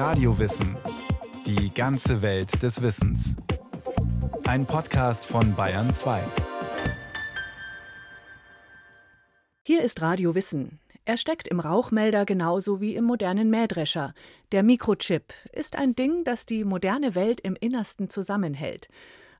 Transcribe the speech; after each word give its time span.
Radiowissen. 0.00 0.78
Die 1.44 1.74
ganze 1.74 2.22
Welt 2.22 2.62
des 2.62 2.80
Wissens. 2.80 3.36
Ein 4.44 4.64
Podcast 4.64 5.26
von 5.26 5.54
Bayern 5.54 5.90
2. 5.90 6.22
Hier 9.62 9.82
ist 9.82 10.00
Radio 10.00 10.34
Wissen. 10.34 10.80
Er 11.04 11.18
steckt 11.18 11.48
im 11.48 11.60
Rauchmelder 11.60 12.24
genauso 12.24 12.80
wie 12.80 12.94
im 12.94 13.04
modernen 13.04 13.50
Mähdrescher. 13.50 14.14
Der 14.52 14.62
Mikrochip 14.62 15.34
ist 15.52 15.76
ein 15.76 15.94
Ding, 15.94 16.24
das 16.24 16.46
die 16.46 16.64
moderne 16.64 17.14
Welt 17.14 17.42
im 17.42 17.54
Innersten 17.54 18.08
zusammenhält. 18.08 18.88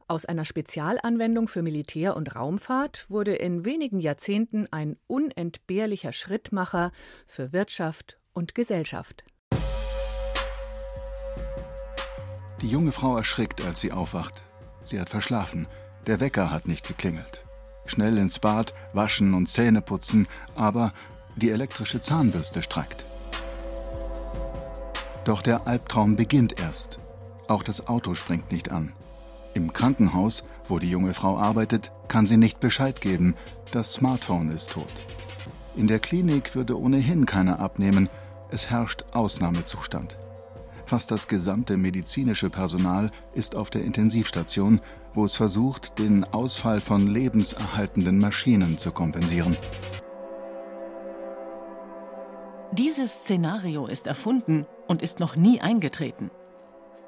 Aus 0.08 0.26
einer 0.26 0.44
Spezialanwendung 0.44 1.48
für 1.48 1.62
Militär 1.62 2.16
und 2.16 2.36
Raumfahrt 2.36 3.06
wurde 3.08 3.34
in 3.34 3.64
wenigen 3.64 3.98
Jahrzehnten 3.98 4.68
ein 4.70 4.98
unentbehrlicher 5.06 6.12
Schrittmacher 6.12 6.92
für 7.26 7.54
Wirtschaft 7.54 8.18
und 8.34 8.54
Gesellschaft. 8.54 9.24
Die 12.62 12.68
junge 12.68 12.92
Frau 12.92 13.16
erschrickt, 13.16 13.64
als 13.64 13.80
sie 13.80 13.92
aufwacht. 13.92 14.42
Sie 14.84 15.00
hat 15.00 15.10
verschlafen. 15.10 15.66
Der 16.06 16.20
Wecker 16.20 16.50
hat 16.50 16.68
nicht 16.68 16.86
geklingelt. 16.86 17.42
Schnell 17.86 18.18
ins 18.18 18.38
Bad, 18.38 18.74
waschen 18.92 19.34
und 19.34 19.48
Zähne 19.48 19.80
putzen, 19.80 20.28
aber 20.54 20.92
die 21.36 21.50
elektrische 21.50 22.00
Zahnbürste 22.00 22.62
streikt. 22.62 23.04
Doch 25.24 25.42
der 25.42 25.66
Albtraum 25.66 26.16
beginnt 26.16 26.60
erst. 26.60 26.98
Auch 27.48 27.62
das 27.62 27.86
Auto 27.88 28.14
springt 28.14 28.52
nicht 28.52 28.70
an. 28.70 28.92
Im 29.54 29.72
Krankenhaus, 29.72 30.44
wo 30.68 30.78
die 30.78 30.90
junge 30.90 31.14
Frau 31.14 31.38
arbeitet, 31.38 31.90
kann 32.08 32.26
sie 32.26 32.36
nicht 32.36 32.60
Bescheid 32.60 33.00
geben, 33.00 33.34
das 33.72 33.92
Smartphone 33.92 34.50
ist 34.50 34.70
tot. 34.70 34.86
In 35.76 35.86
der 35.86 35.98
Klinik 35.98 36.54
würde 36.54 36.78
ohnehin 36.78 37.26
keiner 37.26 37.58
abnehmen, 37.58 38.08
es 38.50 38.70
herrscht 38.70 39.04
Ausnahmezustand. 39.12 40.16
Fast 40.90 41.12
das 41.12 41.28
gesamte 41.28 41.76
medizinische 41.76 42.50
Personal 42.50 43.12
ist 43.32 43.54
auf 43.54 43.70
der 43.70 43.84
Intensivstation, 43.84 44.80
wo 45.14 45.24
es 45.24 45.36
versucht, 45.36 46.00
den 46.00 46.24
Ausfall 46.24 46.80
von 46.80 47.06
lebenserhaltenden 47.06 48.18
Maschinen 48.18 48.76
zu 48.76 48.90
kompensieren. 48.90 49.56
Dieses 52.72 53.18
Szenario 53.18 53.86
ist 53.86 54.08
erfunden 54.08 54.66
und 54.88 55.00
ist 55.00 55.20
noch 55.20 55.36
nie 55.36 55.60
eingetreten. 55.60 56.32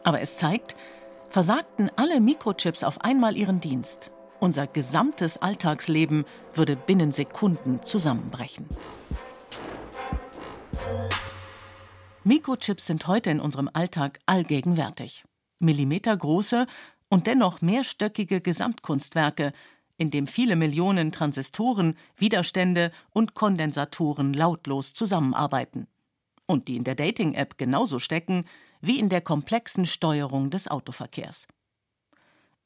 Aber 0.05 0.21
es 0.21 0.37
zeigt, 0.37 0.77
versagten 1.27 1.91
alle 1.97 2.21
Mikrochips 2.21 2.85
auf 2.85 3.01
einmal 3.01 3.37
ihren 3.37 3.59
Dienst. 3.59 4.13
Unser 4.39 4.69
gesamtes 4.69 5.43
Alltagsleben 5.43 6.25
würde 6.55 6.77
binnen 6.77 7.11
Sekunden 7.11 7.83
zusammenbrechen. 7.83 8.69
Mikrochips 12.25 12.87
sind 12.87 13.09
heute 13.09 13.31
in 13.31 13.41
unserem 13.41 13.69
Alltag 13.73 14.21
allgegenwärtig. 14.27 15.25
Millimetergroße 15.59 16.67
und 17.09 17.27
dennoch 17.27 17.63
mehrstöckige 17.63 18.41
Gesamtkunstwerke, 18.41 19.53
in 19.97 20.13
dem 20.13 20.29
viele 20.29 20.55
Millionen 20.55 21.11
Transistoren, 21.11 21.97
Widerstände 22.17 22.93
und 23.11 23.35
Kondensatoren 23.35 24.35
lautlos 24.35 24.95
zusammenarbeiten. 24.95 25.89
Und 26.47 26.69
die 26.69 26.77
in 26.77 26.85
der 26.85 26.95
Dating-App 26.95 27.59
genauso 27.59 27.99
stecken 27.99 28.45
wie 28.81 29.01
in 29.01 29.09
der 29.09 29.21
komplexen 29.21 29.85
Steuerung 29.85 30.51
des 30.51 30.69
Autoverkehrs. 30.69 31.49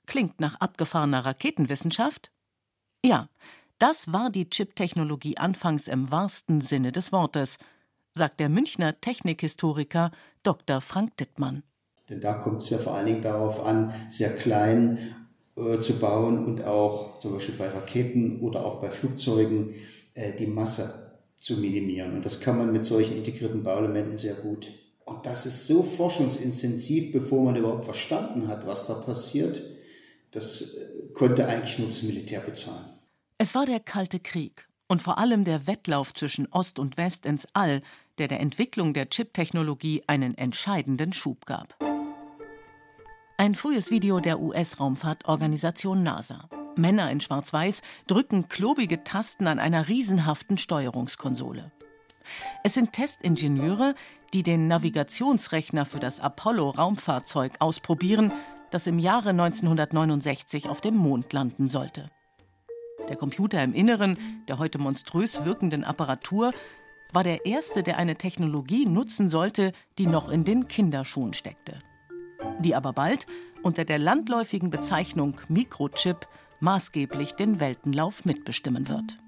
Klingt 0.05 0.39
nach 0.39 0.57
abgefahrener 0.57 1.25
Raketenwissenschaft? 1.25 2.31
Ja, 3.03 3.29
das 3.79 4.13
war 4.13 4.29
die 4.29 4.51
Chip-Technologie 4.51 5.39
anfangs 5.39 5.89
im 5.89 6.11
wahrsten 6.11 6.61
Sinne 6.61 6.93
des 6.93 7.11
Wortes, 7.11 7.59
sagt 8.17 8.41
der 8.41 8.49
Münchner 8.49 9.01
Technikhistoriker 9.01 10.11
Dr. 10.43 10.81
Frank 10.81 11.17
Dittmann. 11.19 11.63
Denn 12.09 12.21
da 12.21 12.35
kommt 12.35 12.63
es 12.63 12.71
ja 12.71 12.79
vor 12.79 12.95
allen 12.95 13.07
Dingen 13.07 13.23
darauf 13.23 13.65
an, 13.67 13.93
sehr 14.09 14.35
klein 14.37 14.99
äh, 15.57 15.79
zu 15.79 15.99
bauen 15.99 16.45
und 16.45 16.65
auch 16.65 17.19
zum 17.21 17.35
Beispiel 17.35 17.57
bei 17.57 17.69
Raketen 17.69 18.41
oder 18.41 18.65
auch 18.65 18.81
bei 18.81 18.91
Flugzeugen 18.91 19.75
äh, 20.15 20.33
die 20.35 20.47
Masse 20.47 21.19
zu 21.37 21.59
minimieren. 21.59 22.15
Und 22.17 22.25
das 22.25 22.41
kann 22.41 22.59
man 22.59 22.73
mit 22.73 22.87
solchen 22.87 23.17
integrierten 23.17 23.63
Bauelementen 23.63 24.19
sehr 24.19 24.35
gut. 24.35 24.67
Und 25.05 25.25
das 25.27 25.47
ist 25.47 25.67
so 25.67 25.83
forschungsintensiv, 25.83 27.13
bevor 27.13 27.45
man 27.45 27.57
überhaupt 27.57 27.85
verstanden 27.85 28.49
hat, 28.49 28.67
was 28.67 28.87
da 28.87 28.95
passiert. 28.95 29.63
Das 30.31 30.63
äh, 30.63 31.13
konnte 31.15 31.47
eigentlich 31.47 31.79
nur 31.79 31.89
das 31.89 32.03
Militär 32.03 32.41
bezahlen. 32.41 32.85
Es 33.39 33.55
war 33.55 33.67
der 33.67 33.81
Kalte 33.81 34.21
Krieg 34.21 34.69
und 34.89 35.03
vor 35.03 35.19
allem 35.19 35.45
der 35.45 35.67
Wettlauf 35.67 36.15
zwischen 36.15 36.47
Ost 36.53 36.79
und 36.79 36.97
West 36.97 37.27
ins 37.27 37.47
All, 37.53 37.83
der 38.19 38.29
der 38.29 38.41
Entwicklung 38.41 38.95
der 38.95 39.11
Chip-Technologie 39.11 40.03
einen 40.07 40.37
entscheidenden 40.37 41.13
Schub 41.13 41.47
gab. 41.47 41.77
Ein 43.39 43.55
frühes 43.55 43.91
Video 43.91 44.21
der 44.21 44.41
US-Raumfahrtorganisation 44.41 46.03
NASA. 46.03 46.49
Männer 46.77 47.11
in 47.11 47.21
Schwarz-Weiß 47.21 47.83
drücken 48.07 48.49
klobige 48.49 49.05
Tasten 49.05 49.47
an 49.47 49.59
einer 49.59 49.89
riesenhaften 49.89 50.59
Steuerungskonsole. 50.59 51.71
Es 52.65 52.75
sind 52.75 52.93
Testingenieure, 52.93 53.95
die 54.35 54.43
den 54.43 54.69
Navigationsrechner 54.69 55.85
für 55.85 56.01
das 56.01 56.21
Apollo-Raumfahrzeug 56.21 57.53
ausprobieren, 57.61 58.33
das 58.71 58.87
im 58.87 58.99
Jahre 58.99 59.31
1969 59.31 60.69
auf 60.69 60.81
dem 60.81 60.97
Mond 60.97 61.33
landen 61.33 61.69
sollte. 61.69 62.11
Der 63.09 63.17
Computer 63.17 63.63
im 63.63 63.73
Inneren 63.73 64.19
der 64.49 64.59
heute 64.59 64.79
monströs 64.79 65.45
wirkenden 65.45 65.85
Apparatur 65.85 66.53
war 67.13 67.25
der 67.25 67.47
erste, 67.47 67.83
der 67.83 67.99
eine 67.99 68.17
Technologie 68.17 68.87
nutzen 68.87 69.31
sollte, 69.31 69.73
die 69.99 70.07
noch 70.07 70.29
in 70.29 70.45
den 70.45 70.69
Kinderschuhen 70.69 71.33
steckte 71.33 71.79
die 72.61 72.75
aber 72.75 72.93
bald 72.93 73.27
unter 73.63 73.85
der 73.85 73.99
landläufigen 73.99 74.71
Bezeichnung 74.71 75.41
Mikrochip 75.49 76.27
maßgeblich 76.61 77.33
den 77.33 77.61
Weltenlauf 77.61 78.25
mitbestimmen 78.25 78.89
wird. 78.89 79.19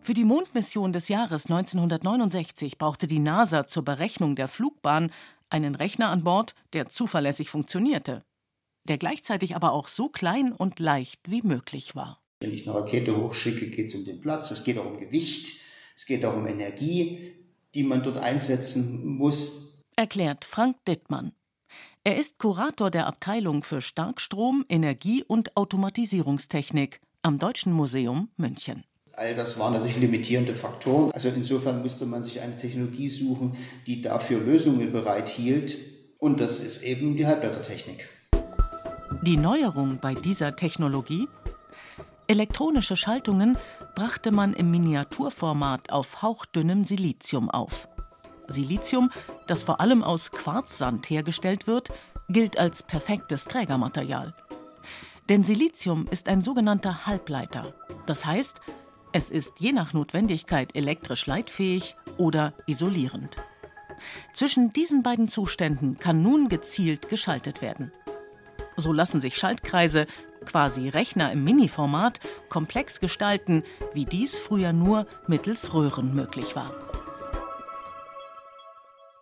Für 0.00 0.14
die 0.14 0.24
Mondmission 0.24 0.92
des 0.92 1.08
Jahres 1.08 1.46
1969 1.46 2.78
brauchte 2.78 3.06
die 3.06 3.18
NASA 3.18 3.66
zur 3.66 3.84
Berechnung 3.84 4.34
der 4.34 4.48
Flugbahn 4.48 5.12
einen 5.50 5.74
Rechner 5.74 6.08
an 6.08 6.24
Bord, 6.24 6.54
der 6.72 6.88
zuverlässig 6.88 7.50
funktionierte, 7.50 8.24
der 8.88 8.96
gleichzeitig 8.96 9.56
aber 9.56 9.72
auch 9.72 9.88
so 9.88 10.08
klein 10.08 10.52
und 10.52 10.78
leicht 10.78 11.20
wie 11.30 11.42
möglich 11.42 11.94
war. 11.94 12.22
Wenn 12.40 12.54
ich 12.54 12.66
eine 12.66 12.78
Rakete 12.78 13.14
hochschicke, 13.14 13.68
geht 13.68 13.88
es 13.88 13.94
um 13.94 14.06
den 14.06 14.20
Platz, 14.20 14.50
es 14.50 14.64
geht 14.64 14.78
auch 14.78 14.86
um 14.86 14.96
Gewicht, 14.96 15.59
es 16.00 16.06
geht 16.06 16.24
auch 16.24 16.34
um 16.34 16.46
Energie, 16.46 17.34
die 17.74 17.82
man 17.82 18.02
dort 18.02 18.16
einsetzen 18.16 19.06
muss. 19.18 19.82
Erklärt 19.96 20.46
Frank 20.46 20.82
Dittmann. 20.86 21.32
Er 22.04 22.16
ist 22.16 22.38
Kurator 22.38 22.90
der 22.90 23.06
Abteilung 23.06 23.62
für 23.62 23.82
Starkstrom, 23.82 24.64
Energie 24.70 25.22
und 25.22 25.58
Automatisierungstechnik 25.58 27.02
am 27.20 27.38
Deutschen 27.38 27.74
Museum 27.74 28.30
München. 28.38 28.84
All 29.12 29.34
das 29.34 29.58
waren 29.58 29.74
natürlich 29.74 29.98
limitierende 29.98 30.54
Faktoren. 30.54 31.12
Also 31.12 31.28
insofern 31.28 31.82
musste 31.82 32.06
man 32.06 32.24
sich 32.24 32.40
eine 32.40 32.56
Technologie 32.56 33.10
suchen, 33.10 33.54
die 33.86 34.00
dafür 34.00 34.40
Lösungen 34.40 34.92
bereithielt. 34.92 35.76
Und 36.18 36.40
das 36.40 36.60
ist 36.60 36.82
eben 36.82 37.18
die 37.18 37.26
Halbblättertechnik. 37.26 38.08
Die 39.20 39.36
Neuerung 39.36 39.98
bei 40.00 40.14
dieser 40.14 40.56
Technologie? 40.56 41.28
Elektronische 42.30 42.94
Schaltungen 42.94 43.58
brachte 43.96 44.30
man 44.30 44.54
im 44.54 44.70
Miniaturformat 44.70 45.90
auf 45.90 46.22
hauchdünnem 46.22 46.84
Silizium 46.84 47.50
auf. 47.50 47.88
Silizium, 48.46 49.10
das 49.48 49.64
vor 49.64 49.80
allem 49.80 50.04
aus 50.04 50.30
Quarzsand 50.30 51.10
hergestellt 51.10 51.66
wird, 51.66 51.88
gilt 52.28 52.56
als 52.56 52.84
perfektes 52.84 53.46
Trägermaterial. 53.46 54.32
Denn 55.28 55.42
Silizium 55.42 56.06
ist 56.08 56.28
ein 56.28 56.40
sogenannter 56.40 57.04
Halbleiter. 57.04 57.74
Das 58.06 58.24
heißt, 58.24 58.60
es 59.12 59.32
ist 59.32 59.58
je 59.58 59.72
nach 59.72 59.92
Notwendigkeit 59.92 60.76
elektrisch 60.76 61.26
leitfähig 61.26 61.96
oder 62.16 62.54
isolierend. 62.68 63.38
Zwischen 64.34 64.72
diesen 64.72 65.02
beiden 65.02 65.26
Zuständen 65.26 65.96
kann 65.98 66.22
nun 66.22 66.48
gezielt 66.48 67.08
geschaltet 67.08 67.60
werden. 67.60 67.90
So 68.76 68.92
lassen 68.92 69.20
sich 69.20 69.36
Schaltkreise, 69.36 70.06
quasi 70.44 70.88
Rechner 70.88 71.32
im 71.32 71.44
Mini-Format, 71.44 72.20
komplex 72.48 73.00
gestalten, 73.00 73.62
wie 73.92 74.04
dies 74.04 74.38
früher 74.38 74.72
nur 74.72 75.06
mittels 75.26 75.74
Röhren 75.74 76.14
möglich 76.14 76.56
war. 76.56 76.72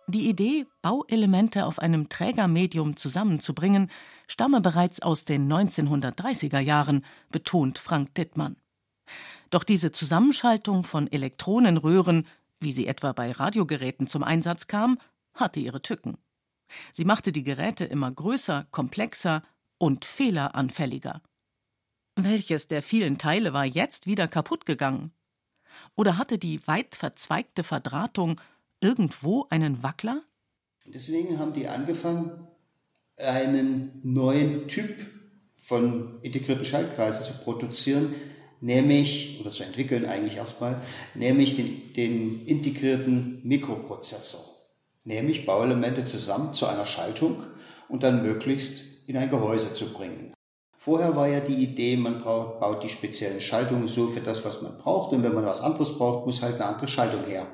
Die 0.07 0.27
Idee, 0.27 0.65
Bauelemente 0.81 1.65
auf 1.65 1.77
einem 1.77 2.09
Trägermedium 2.09 2.97
zusammenzubringen, 2.97 3.91
stamme 4.27 4.59
bereits 4.59 5.01
aus 5.01 5.23
den 5.23 5.51
1930er 5.51 6.59
Jahren, 6.59 7.05
betont 7.29 7.77
Frank 7.77 8.15
Dittmann. 8.15 8.55
Doch 9.51 9.63
diese 9.63 9.91
Zusammenschaltung 9.91 10.83
von 10.83 11.11
Elektronenröhren, 11.11 12.25
wie 12.59 12.71
sie 12.71 12.87
etwa 12.87 13.11
bei 13.11 13.31
Radiogeräten 13.31 14.07
zum 14.07 14.23
Einsatz 14.23 14.65
kam, 14.65 14.97
hatte 15.35 15.59
ihre 15.59 15.81
Tücken. 15.81 16.17
Sie 16.91 17.05
machte 17.05 17.31
die 17.31 17.43
Geräte 17.43 17.85
immer 17.85 18.11
größer, 18.11 18.67
komplexer 18.71 19.43
und 19.79 20.05
fehleranfälliger. 20.05 21.23
Welches 22.15 22.67
der 22.67 22.83
vielen 22.83 23.17
Teile 23.17 23.53
war 23.53 23.65
jetzt 23.65 24.05
wieder 24.05 24.27
kaputt 24.27 24.67
gegangen? 24.67 25.11
Oder 25.95 26.17
hatte 26.17 26.37
die 26.37 26.65
weit 26.67 26.95
verzweigte 26.95 27.63
Verdrahtung 27.63 28.39
irgendwo 28.81 29.47
einen 29.49 29.81
Wackler? 29.81 30.23
Deswegen 30.85 31.39
haben 31.39 31.53
die 31.53 31.67
angefangen, 31.67 32.47
einen 33.17 33.99
neuen 34.03 34.67
Typ 34.67 34.95
von 35.53 36.19
integrierten 36.21 36.65
Schaltkreisen 36.65 37.25
zu 37.25 37.43
produzieren, 37.43 38.13
nämlich, 38.61 39.39
oder 39.39 39.51
zu 39.51 39.63
entwickeln 39.63 40.05
eigentlich 40.05 40.37
erstmal, 40.37 40.81
nämlich 41.15 41.55
den, 41.55 41.93
den 41.93 42.45
integrierten 42.45 43.41
Mikroprozessor. 43.43 44.41
Nämlich 45.03 45.45
Bauelemente 45.45 46.03
zusammen 46.03 46.53
zu 46.53 46.67
einer 46.67 46.85
Schaltung 46.85 47.43
und 47.87 48.03
dann 48.03 48.23
möglichst 48.23 48.88
in 49.09 49.17
ein 49.17 49.29
Gehäuse 49.29 49.73
zu 49.73 49.93
bringen. 49.93 50.33
Vorher 50.77 51.15
war 51.15 51.27
ja 51.27 51.41
die 51.41 51.61
Idee, 51.61 51.97
man 51.97 52.21
braucht, 52.21 52.59
baut 52.59 52.83
die 52.83 52.89
speziellen 52.89 53.41
Schaltungen 53.41 53.87
so 53.87 54.07
für 54.07 54.21
das, 54.21 54.45
was 54.45 54.61
man 54.61 54.77
braucht. 54.77 55.11
Und 55.11 55.23
wenn 55.23 55.33
man 55.33 55.45
was 55.45 55.61
anderes 55.61 55.97
braucht, 55.97 56.25
muss 56.25 56.41
halt 56.41 56.55
eine 56.55 56.65
andere 56.65 56.87
Schaltung 56.87 57.25
her. 57.25 57.45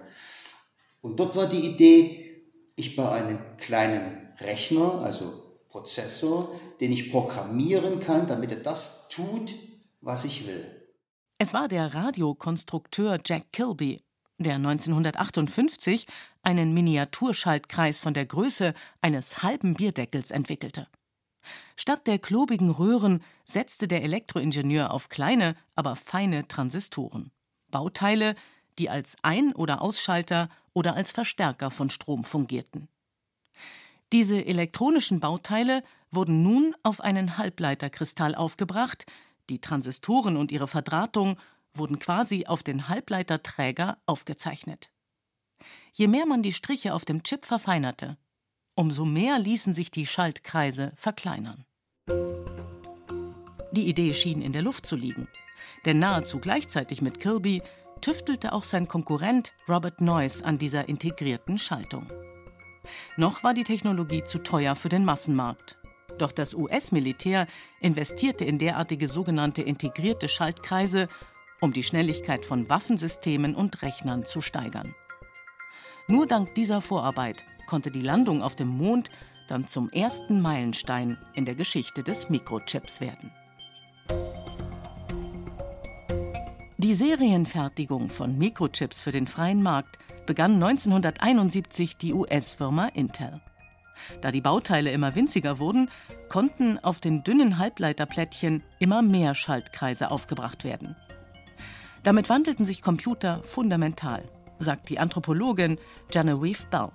Und 1.01 1.19
dort 1.19 1.35
war 1.35 1.47
die 1.47 1.65
Idee, 1.65 2.43
ich 2.75 2.95
baue 2.95 3.11
einen 3.11 3.39
kleinen 3.57 4.29
Rechner, 4.39 5.01
also 5.01 5.41
Prozessor, 5.69 6.49
den 6.79 6.91
ich 6.91 7.11
programmieren 7.11 7.99
kann, 7.99 8.27
damit 8.27 8.51
er 8.51 8.59
das 8.59 9.09
tut, 9.09 9.53
was 10.01 10.23
ich 10.25 10.45
will. 10.47 10.65
Es 11.37 11.53
war 11.53 11.67
der 11.67 11.93
Radiokonstrukteur 11.93 13.19
Jack 13.25 13.51
Kilby, 13.51 14.01
der 14.37 14.55
1958 14.55 16.05
einen 16.43 16.73
Miniaturschaltkreis 16.73 18.01
von 18.01 18.13
der 18.13 18.25
Größe 18.25 18.73
eines 19.01 19.41
halben 19.41 19.73
Bierdeckels 19.73 20.31
entwickelte. 20.31 20.87
Statt 21.75 22.07
der 22.07 22.19
klobigen 22.19 22.69
Röhren 22.69 23.23
setzte 23.45 23.87
der 23.87 24.03
Elektroingenieur 24.03 24.91
auf 24.91 25.09
kleine, 25.09 25.55
aber 25.75 25.95
feine 25.95 26.47
Transistoren. 26.47 27.31
Bauteile, 27.71 28.35
die 28.79 28.89
als 28.89 29.17
Ein- 29.21 29.53
oder 29.53 29.81
Ausschalter 29.81 30.49
oder 30.73 30.95
als 30.95 31.11
Verstärker 31.11 31.71
von 31.71 31.89
Strom 31.89 32.23
fungierten. 32.23 32.87
Diese 34.11 34.45
elektronischen 34.45 35.19
Bauteile 35.19 35.83
wurden 36.11 36.43
nun 36.43 36.75
auf 36.83 37.01
einen 37.01 37.37
Halbleiterkristall 37.37 38.35
aufgebracht, 38.35 39.05
die 39.49 39.59
Transistoren 39.59 40.37
und 40.37 40.51
ihre 40.51 40.67
Verdrahtung 40.67 41.37
wurden 41.73 41.99
quasi 41.99 42.45
auf 42.45 42.63
den 42.63 42.87
Halbleiterträger 42.87 43.97
aufgezeichnet. 44.05 44.89
Je 45.93 46.07
mehr 46.07 46.25
man 46.25 46.41
die 46.41 46.53
Striche 46.53 46.93
auf 46.93 47.05
dem 47.05 47.23
Chip 47.23 47.45
verfeinerte, 47.45 48.17
umso 48.75 49.05
mehr 49.05 49.39
ließen 49.39 49.73
sich 49.73 49.89
die 49.89 50.05
Schaltkreise 50.05 50.91
verkleinern. 50.95 51.65
Die 53.71 53.87
Idee 53.87 54.13
schien 54.13 54.41
in 54.41 54.53
der 54.53 54.61
Luft 54.61 54.85
zu 54.85 54.95
liegen, 54.95 55.27
denn 55.85 55.99
nahezu 55.99 56.39
gleichzeitig 56.39 57.01
mit 57.01 57.19
Kilby 57.19 57.61
tüftelte 58.01 58.53
auch 58.53 58.63
sein 58.63 58.87
Konkurrent 58.87 59.53
Robert 59.67 60.01
Noyce 60.01 60.43
an 60.43 60.57
dieser 60.57 60.87
integrierten 60.87 61.57
Schaltung. 61.57 62.07
Noch 63.17 63.43
war 63.43 63.53
die 63.53 63.63
Technologie 63.63 64.23
zu 64.23 64.39
teuer 64.39 64.75
für 64.75 64.89
den 64.89 65.05
Massenmarkt. 65.05 65.77
Doch 66.17 66.31
das 66.31 66.53
US-Militär 66.53 67.47
investierte 67.81 68.45
in 68.45 68.59
derartige 68.59 69.07
sogenannte 69.07 69.61
integrierte 69.61 70.29
Schaltkreise, 70.29 71.09
um 71.61 71.73
die 71.73 71.83
Schnelligkeit 71.83 72.45
von 72.45 72.69
Waffensystemen 72.69 73.55
und 73.55 73.81
Rechnern 73.81 74.23
zu 74.23 74.41
steigern. 74.41 74.93
Nur 76.07 76.27
dank 76.27 76.53
dieser 76.55 76.81
Vorarbeit 76.81 77.43
konnte 77.65 77.91
die 77.91 78.01
Landung 78.01 78.41
auf 78.41 78.55
dem 78.55 78.69
Mond 78.69 79.09
dann 79.47 79.67
zum 79.67 79.89
ersten 79.91 80.41
Meilenstein 80.41 81.17
in 81.33 81.45
der 81.45 81.55
Geschichte 81.55 82.03
des 82.03 82.29
Mikrochips 82.29 83.01
werden. 83.01 83.31
Die 86.77 86.93
Serienfertigung 86.93 88.09
von 88.09 88.37
Mikrochips 88.37 89.01
für 89.01 89.11
den 89.11 89.27
freien 89.27 89.63
Markt 89.63 89.97
begann 90.25 90.55
1971 90.55 91.97
die 91.97 92.13
US-Firma 92.13 92.87
Intel. 92.87 93.41
Da 94.21 94.31
die 94.31 94.41
Bauteile 94.41 94.91
immer 94.91 95.15
winziger 95.15 95.59
wurden, 95.59 95.89
konnten 96.29 96.77
auf 96.79 96.99
den 96.99 97.23
dünnen 97.23 97.57
Halbleiterplättchen 97.57 98.63
immer 98.79 99.01
mehr 99.01 99.35
Schaltkreise 99.35 100.11
aufgebracht 100.11 100.63
werden. 100.63 100.95
Damit 102.03 102.29
wandelten 102.29 102.65
sich 102.65 102.81
Computer 102.81 103.41
fundamental, 103.43 104.23
sagt 104.59 104.89
die 104.89 104.99
Anthropologin 104.99 105.79
Genevieve 106.11 106.67
Bell. 106.69 106.91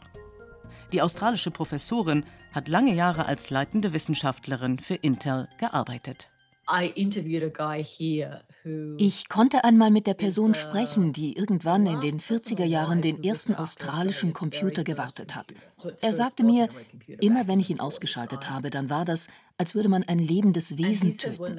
Die 0.93 1.03
australische 1.03 1.51
Professorin 1.51 2.25
hat 2.53 2.69
lange 2.69 2.95
Jahre 2.95 3.27
als 3.27 3.51
leitende 3.51 3.93
Wissenschaftlerin 3.93 4.79
für 4.79 4.95
Intel 4.95 5.49
gearbeitet. 5.59 6.29
Ich 8.99 9.29
konnte 9.29 9.65
einmal 9.65 9.91
mit 9.91 10.07
der 10.07 10.15
Person 10.15 10.55
sprechen, 10.55 11.13
die 11.13 11.37
irgendwann 11.37 11.87
in 11.87 12.01
den 12.01 12.21
40er 12.21 12.65
Jahren 12.65 13.03
den 13.03 13.25
ersten 13.25 13.55
australischen 13.55 14.33
Computer 14.33 14.85
gewartet 14.85 15.35
hat. 15.35 15.47
Er 16.01 16.13
sagte 16.13 16.45
mir, 16.45 16.69
immer 17.21 17.49
wenn 17.49 17.59
ich 17.59 17.71
ihn 17.71 17.81
ausgeschaltet 17.81 18.51
habe, 18.51 18.71
dann 18.71 18.91
war 18.91 19.05
das, 19.05 19.27
als 19.59 19.75
würde 19.75 19.89
man 19.89 20.05
ein 20.05 20.19
lebendes 20.19 20.77
Wesen 20.79 21.19
töten. 21.19 21.59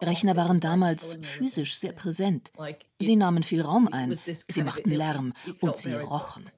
Rechner 0.00 0.36
waren 0.36 0.60
damals 0.60 1.18
physisch 1.22 1.76
sehr 1.76 1.92
präsent. 1.92 2.50
Sie 2.98 3.16
nahmen 3.16 3.42
viel 3.42 3.60
Raum 3.60 3.88
ein, 3.92 4.18
sie 4.48 4.62
machten 4.62 4.90
Lärm 4.90 5.34
und 5.60 5.76
sie 5.76 5.92
rochen. 5.92 6.50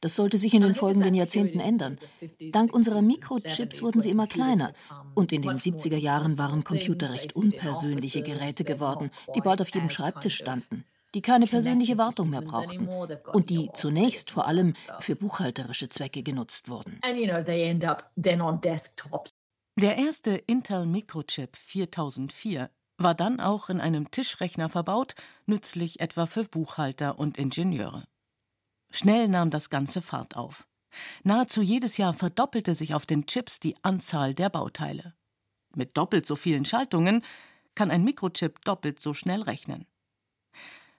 Das 0.00 0.16
sollte 0.16 0.36
sich 0.36 0.54
in 0.54 0.62
den 0.62 0.74
folgenden 0.74 1.14
Jahrzehnten 1.14 1.60
ändern. 1.60 1.98
Dank 2.52 2.72
unserer 2.72 3.02
Mikrochips 3.02 3.82
wurden 3.82 4.00
sie 4.00 4.10
immer 4.10 4.26
kleiner. 4.26 4.72
Und 5.14 5.32
in 5.32 5.42
den 5.42 5.58
70er 5.58 5.96
Jahren 5.96 6.38
waren 6.38 6.64
Computer 6.64 7.12
recht 7.12 7.34
unpersönliche 7.34 8.22
Geräte 8.22 8.64
geworden, 8.64 9.10
die 9.34 9.40
bald 9.40 9.60
auf 9.60 9.68
jedem 9.70 9.90
Schreibtisch 9.90 10.36
standen, 10.36 10.84
die 11.14 11.22
keine 11.22 11.46
persönliche 11.46 11.98
Wartung 11.98 12.30
mehr 12.30 12.42
brauchten 12.42 12.88
und 13.32 13.50
die 13.50 13.70
zunächst 13.74 14.30
vor 14.30 14.46
allem 14.46 14.74
für 15.00 15.16
buchhalterische 15.16 15.88
Zwecke 15.88 16.22
genutzt 16.22 16.68
wurden. 16.68 17.00
Der 19.76 19.96
erste 19.96 20.32
Intel 20.32 20.86
Microchip 20.86 21.56
4004 21.56 22.70
war 22.98 23.14
dann 23.14 23.40
auch 23.40 23.70
in 23.70 23.80
einem 23.80 24.10
Tischrechner 24.10 24.68
verbaut, 24.68 25.14
nützlich 25.46 26.00
etwa 26.00 26.26
für 26.26 26.44
Buchhalter 26.44 27.18
und 27.18 27.38
Ingenieure. 27.38 28.04
Schnell 28.90 29.28
nahm 29.28 29.50
das 29.50 29.70
Ganze 29.70 30.02
Fahrt 30.02 30.36
auf. 30.36 30.66
Nahezu 31.22 31.62
jedes 31.62 31.96
Jahr 31.96 32.14
verdoppelte 32.14 32.74
sich 32.74 32.94
auf 32.94 33.06
den 33.06 33.26
Chips 33.26 33.60
die 33.60 33.76
Anzahl 33.82 34.34
der 34.34 34.48
Bauteile. 34.48 35.14
Mit 35.74 35.96
doppelt 35.96 36.26
so 36.26 36.34
vielen 36.34 36.64
Schaltungen 36.64 37.22
kann 37.74 37.90
ein 37.90 38.04
Mikrochip 38.04 38.64
doppelt 38.64 39.00
so 39.00 39.14
schnell 39.14 39.42
rechnen. 39.42 39.86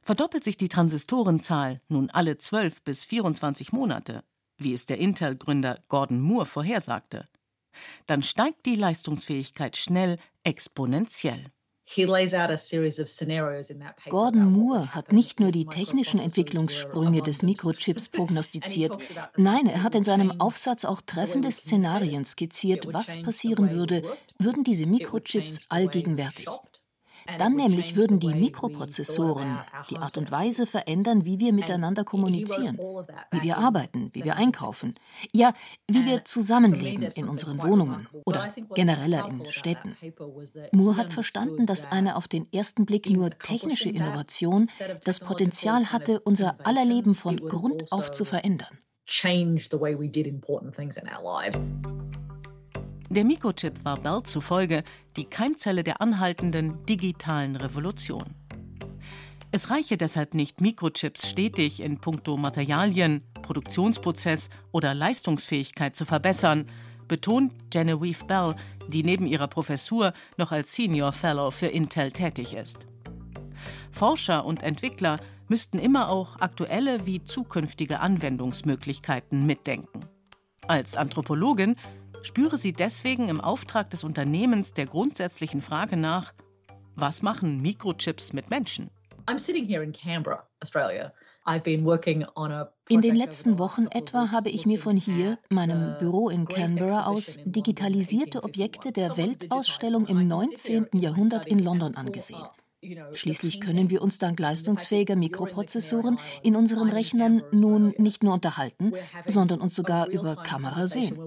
Verdoppelt 0.01 0.44
sich 0.44 0.57
die 0.57 0.69
Transistorenzahl 0.69 1.81
nun 1.88 2.09
alle 2.09 2.38
12 2.38 2.83
bis 2.83 3.03
24 3.03 3.74
Monate, 3.74 4.24
wie 4.57 4.74
es 4.74 4.85
der 4.85 5.00
Intel-Gründer 5.00 5.83
Gordon 5.88 6.21
Moore 6.21 6.45
vorhersagte, 6.45 7.28
dann 8.07 8.23
steigt 8.23 8.66
die 8.66 8.75
Leistungsfähigkeit 8.75 9.78
schnell 9.78 10.18
exponentiell. 10.44 11.52
Gordon 14.09 14.51
Moore 14.51 14.93
hat 14.93 15.11
nicht 15.11 15.39
nur 15.39 15.51
die 15.51 15.65
technischen 15.65 16.19
Entwicklungssprünge 16.19 17.23
des 17.23 17.41
Mikrochips 17.41 18.09
prognostiziert, 18.15 18.95
nein, 19.37 19.65
er 19.65 19.81
hat 19.81 19.95
in 19.95 20.03
seinem 20.03 20.39
Aufsatz 20.39 20.85
auch 20.85 21.01
treffende 21.01 21.51
Szenarien 21.51 22.25
skizziert, 22.25 22.93
was 22.93 23.21
passieren 23.23 23.71
würde, 23.71 24.03
würden 24.37 24.63
diese 24.63 24.85
Mikrochips 24.85 25.59
allgegenwärtig. 25.67 26.47
Dann 27.38 27.56
nämlich 27.56 27.95
würden 27.95 28.19
die 28.19 28.33
Mikroprozessoren 28.33 29.59
die 29.90 29.98
Art 29.98 30.18
und 30.18 30.31
Weise 30.31 30.66
verändern, 30.66 31.26
wie 31.26 31.40
wir 31.40 31.54
miteinander 31.54 32.04
kommunizieren, 32.04 32.78
wie 33.31 33.42
wir 33.42 33.57
arbeiten, 33.57 34.09
wie 34.14 34.24
wir 34.24 34.36
einkaufen, 34.36 34.95
ja, 35.31 35.54
wie 35.88 36.06
wir 36.06 36.26
zusammenleben 36.26 37.04
in 37.04 37.28
unseren 37.28 37.62
Wohnungen 37.62 38.07
oder 38.26 38.54
genereller 38.74 39.28
in 39.28 39.50
Städten. 39.52 39.95
Moore 40.71 40.98
hat 40.98 41.14
verstanden, 41.14 41.66
dass 41.66 41.86
eine 41.86 42.16
auf 42.16 42.28
den 42.28 42.52
ersten 42.52 42.86
Blick 42.86 43.09
nur 43.09 43.31
technische 43.31 43.90
Innovation 43.90 44.69
das 45.04 45.19
Potenzial 45.19 45.92
hatte, 45.92 46.19
unser 46.19 46.56
aller 46.66 46.86
Leben 46.86 47.16
von 47.16 47.38
Grund 47.38 47.92
auf 47.92 48.12
zu 48.12 48.26
verändern. 48.26 48.80
Change 49.06 49.68
the 49.71 49.80
way 49.80 49.95
we 49.95 50.07
did 50.07 50.28
important 50.28 50.76
things 50.76 50.95
in 50.95 51.07
our 51.07 51.24
lives. 51.24 51.59
Der 53.09 53.23
Mikrochip 53.23 53.83
war 53.83 53.97
Bell 53.99 54.21
zufolge 54.23 54.83
die 55.16 55.25
Keimzelle 55.25 55.83
der 55.83 55.99
anhaltenden 55.99 56.85
digitalen 56.85 57.56
Revolution. 57.56 58.35
Es 59.51 59.71
reiche 59.71 59.97
deshalb 59.97 60.35
nicht, 60.35 60.61
Mikrochips 60.61 61.28
stetig 61.28 61.81
in 61.81 61.97
puncto 61.97 62.37
Materialien, 62.37 63.23
Produktionsprozess 63.42 64.51
oder 64.71 64.94
Leistungsfähigkeit 64.94 65.95
zu 65.95 66.06
verbessern, 66.06 66.68
betont 67.07 67.71
Genevieve 67.71 68.25
Bell, 68.25 68.56
die 68.89 69.01
neben 69.01 69.25
ihrer 69.25 69.47
Professur 69.47 70.13
noch 70.37 70.51
als 70.51 70.75
Senior 70.75 71.11
Fellow 71.11 71.49
für 71.49 71.66
Intel 71.66 72.11
tätig 72.11 72.54
ist. 72.54 72.85
Forscher 73.92 74.45
und 74.45 74.61
Entwickler 74.61 75.19
müssten 75.47 75.80
immer 75.80 76.09
auch 76.09 76.39
aktuelle 76.39 77.07
wie 77.07 77.23
zukünftige 77.23 78.01
Anwendungsmöglichkeiten 78.01 79.47
mitdenken. 79.47 80.06
Als 80.68 80.95
Anthropologin 80.95 81.75
spüre 82.23 82.57
sie 82.57 82.73
deswegen 82.73 83.30
im 83.30 83.42
Auftrag 83.42 83.90
des 83.90 84.04
Unternehmens 84.04 84.73
der 84.73 84.85
grundsätzlichen 84.85 85.61
Frage 85.61 85.97
nach, 85.97 86.33
was 86.95 87.21
machen 87.21 87.61
Mikrochips 87.61 88.33
mit 88.33 88.49
Menschen? 88.49 88.90
I'm 89.28 89.40
sitting 89.40 89.66
here 89.66 89.83
in 89.83 89.94
Canberra, 89.94 90.47
Australia. 90.59 91.14
In 92.90 93.02
den 93.02 93.16
letzten 93.16 93.57
Wochen 93.57 93.88
etwa 93.88 94.30
habe 94.31 94.49
ich 94.49 94.66
mir 94.68 94.78
von 94.78 94.97
hier, 94.97 95.40
meinem 95.49 95.97
Büro 95.97 96.30
in 96.30 96.47
Canberra 96.47 97.07
aus, 97.07 97.40
digitalisierte 97.44 98.44
Objekte 98.44 98.92
der 98.92 99.18
Weltausstellung 99.18 100.06
im 100.06 100.28
19. 100.28 100.90
Jahrhundert 100.94 101.47
in 101.47 101.59
London 101.59 101.95
angesehen. 101.95 102.45
Schließlich 103.14 103.59
können 103.59 103.90
wir 103.90 104.02
uns 104.02 104.19
dank 104.19 104.40
leistungsfähiger 104.40 105.16
Mikroprozessoren 105.16 106.18
in 106.44 106.56
unseren 106.56 106.90
Rechnern 106.90 107.44
nun 107.52 107.94
nicht 107.98 108.24
nur 108.24 108.33
unterhalten, 108.33 108.94
sondern 109.26 109.59
uns 109.59 109.76
sogar 109.76 110.09
über 110.09 110.38
Kamera 110.38 110.88
sehen. 110.88 111.18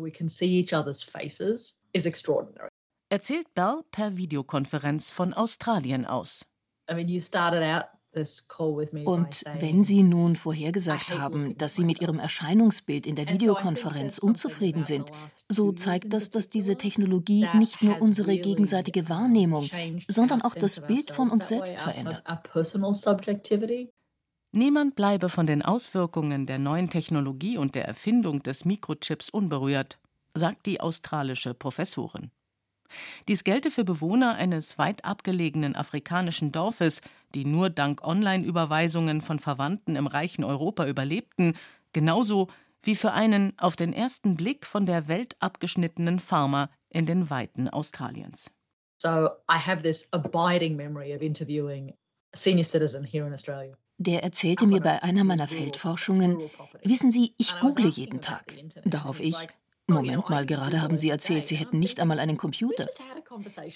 Erzählt 3.11 3.55
Bell 3.55 3.83
per 3.91 4.17
Videokonferenz 4.17 5.11
von 5.11 5.35
Australien 5.35 6.07
aus. 6.07 6.47
Und 8.14 9.45
wenn 9.59 9.85
Sie 9.85 10.02
nun 10.02 10.37
vorhergesagt 10.37 11.19
haben, 11.19 11.57
dass 11.57 11.75
Sie 11.75 11.85
mit 11.85 12.00
Ihrem 12.02 12.19
Erscheinungsbild 12.19 13.07
in 13.07 13.16
der 13.16 13.28
Videokonferenz 13.28 14.19
unzufrieden 14.19 14.85
sind, 14.85 15.11
so 15.49 15.73
zeigt 15.73 16.12
das, 16.12 16.31
dass 16.31 16.50
diese 16.50 16.76
Technologie 16.76 17.49
nicht 17.54 17.83
nur 17.83 18.02
unsere 18.02 18.37
gegenseitige 18.37 19.09
Wahrnehmung, 19.09 19.71
sondern 20.09 20.42
auch 20.42 20.54
das 20.54 20.87
Bild 20.87 21.11
von 21.11 21.31
uns 21.31 21.49
selbst 21.49 21.81
verändert. 21.81 22.23
Niemand 24.54 24.95
bleibe 24.95 25.31
von 25.31 25.47
den 25.47 25.62
Auswirkungen 25.62 26.45
der 26.45 26.59
neuen 26.59 26.90
Technologie 26.90 27.57
und 27.57 27.75
der 27.75 27.87
Erfindung 27.87 28.42
des 28.42 28.66
Mikrochips 28.66 29.31
unberührt, 29.31 29.99
sagt 30.35 30.66
die 30.66 30.81
australische 30.81 31.54
Professorin. 31.54 32.31
Dies 33.28 33.45
gelte 33.45 33.71
für 33.71 33.85
Bewohner 33.85 34.35
eines 34.35 34.76
weit 34.76 35.04
abgelegenen 35.07 35.75
afrikanischen 35.75 36.52
Dorfes, 36.52 37.00
die 37.35 37.45
nur 37.45 37.71
dank 37.71 38.03
Online-Überweisungen 38.03 39.21
von 39.21 39.39
Verwandten 39.39 39.97
im 39.97 40.07
reichen 40.07 40.45
Europa 40.45 40.87
überlebten, 40.87 41.57
genauso 41.93 42.49
wie 42.83 42.97
für 42.97 43.12
einen 43.12 43.53
auf 43.59 43.77
den 43.77 43.93
ersten 43.93 44.37
Blick 44.37 44.67
von 44.67 44.87
der 44.87 45.09
Welt 45.09 45.37
abgeschnittenen 45.41 46.19
Farmer 46.19 46.71
in 46.91 47.07
den 47.07 47.31
Weiten 47.31 47.69
Australiens. 47.69 48.51
So 48.99 49.29
I 49.51 49.59
have 49.59 49.83
this 49.83 50.07
abiding 50.12 50.77
memory 50.77 51.15
of 51.15 51.23
interviewing 51.23 51.93
a 52.33 52.37
senior 52.37 52.65
citizen 52.65 53.05
here 53.05 53.27
in 53.27 53.33
Australia. 53.33 53.77
Der 53.99 54.23
erzählte 54.23 54.67
mir 54.67 54.81
bei 54.81 55.03
einer 55.03 55.23
meiner 55.23 55.47
Feldforschungen, 55.47 56.39
wissen 56.83 57.12
Sie, 57.12 57.35
ich 57.39 57.59
google 57.61 57.89
jeden 57.89 58.21
Tag. 58.21 58.53
Darauf 58.85 59.21
ich, 59.21 59.37
Moment 59.93 60.29
mal, 60.29 60.47
gerade 60.47 60.83
haben 60.83 60.97
Sie 60.97 61.11
erzählt, 61.11 61.47
Sie 61.47 61.57
hätten 61.57 61.79
nicht 61.79 62.01
einmal 62.01 62.19
einen 62.19 62.37
Computer. 62.37 62.87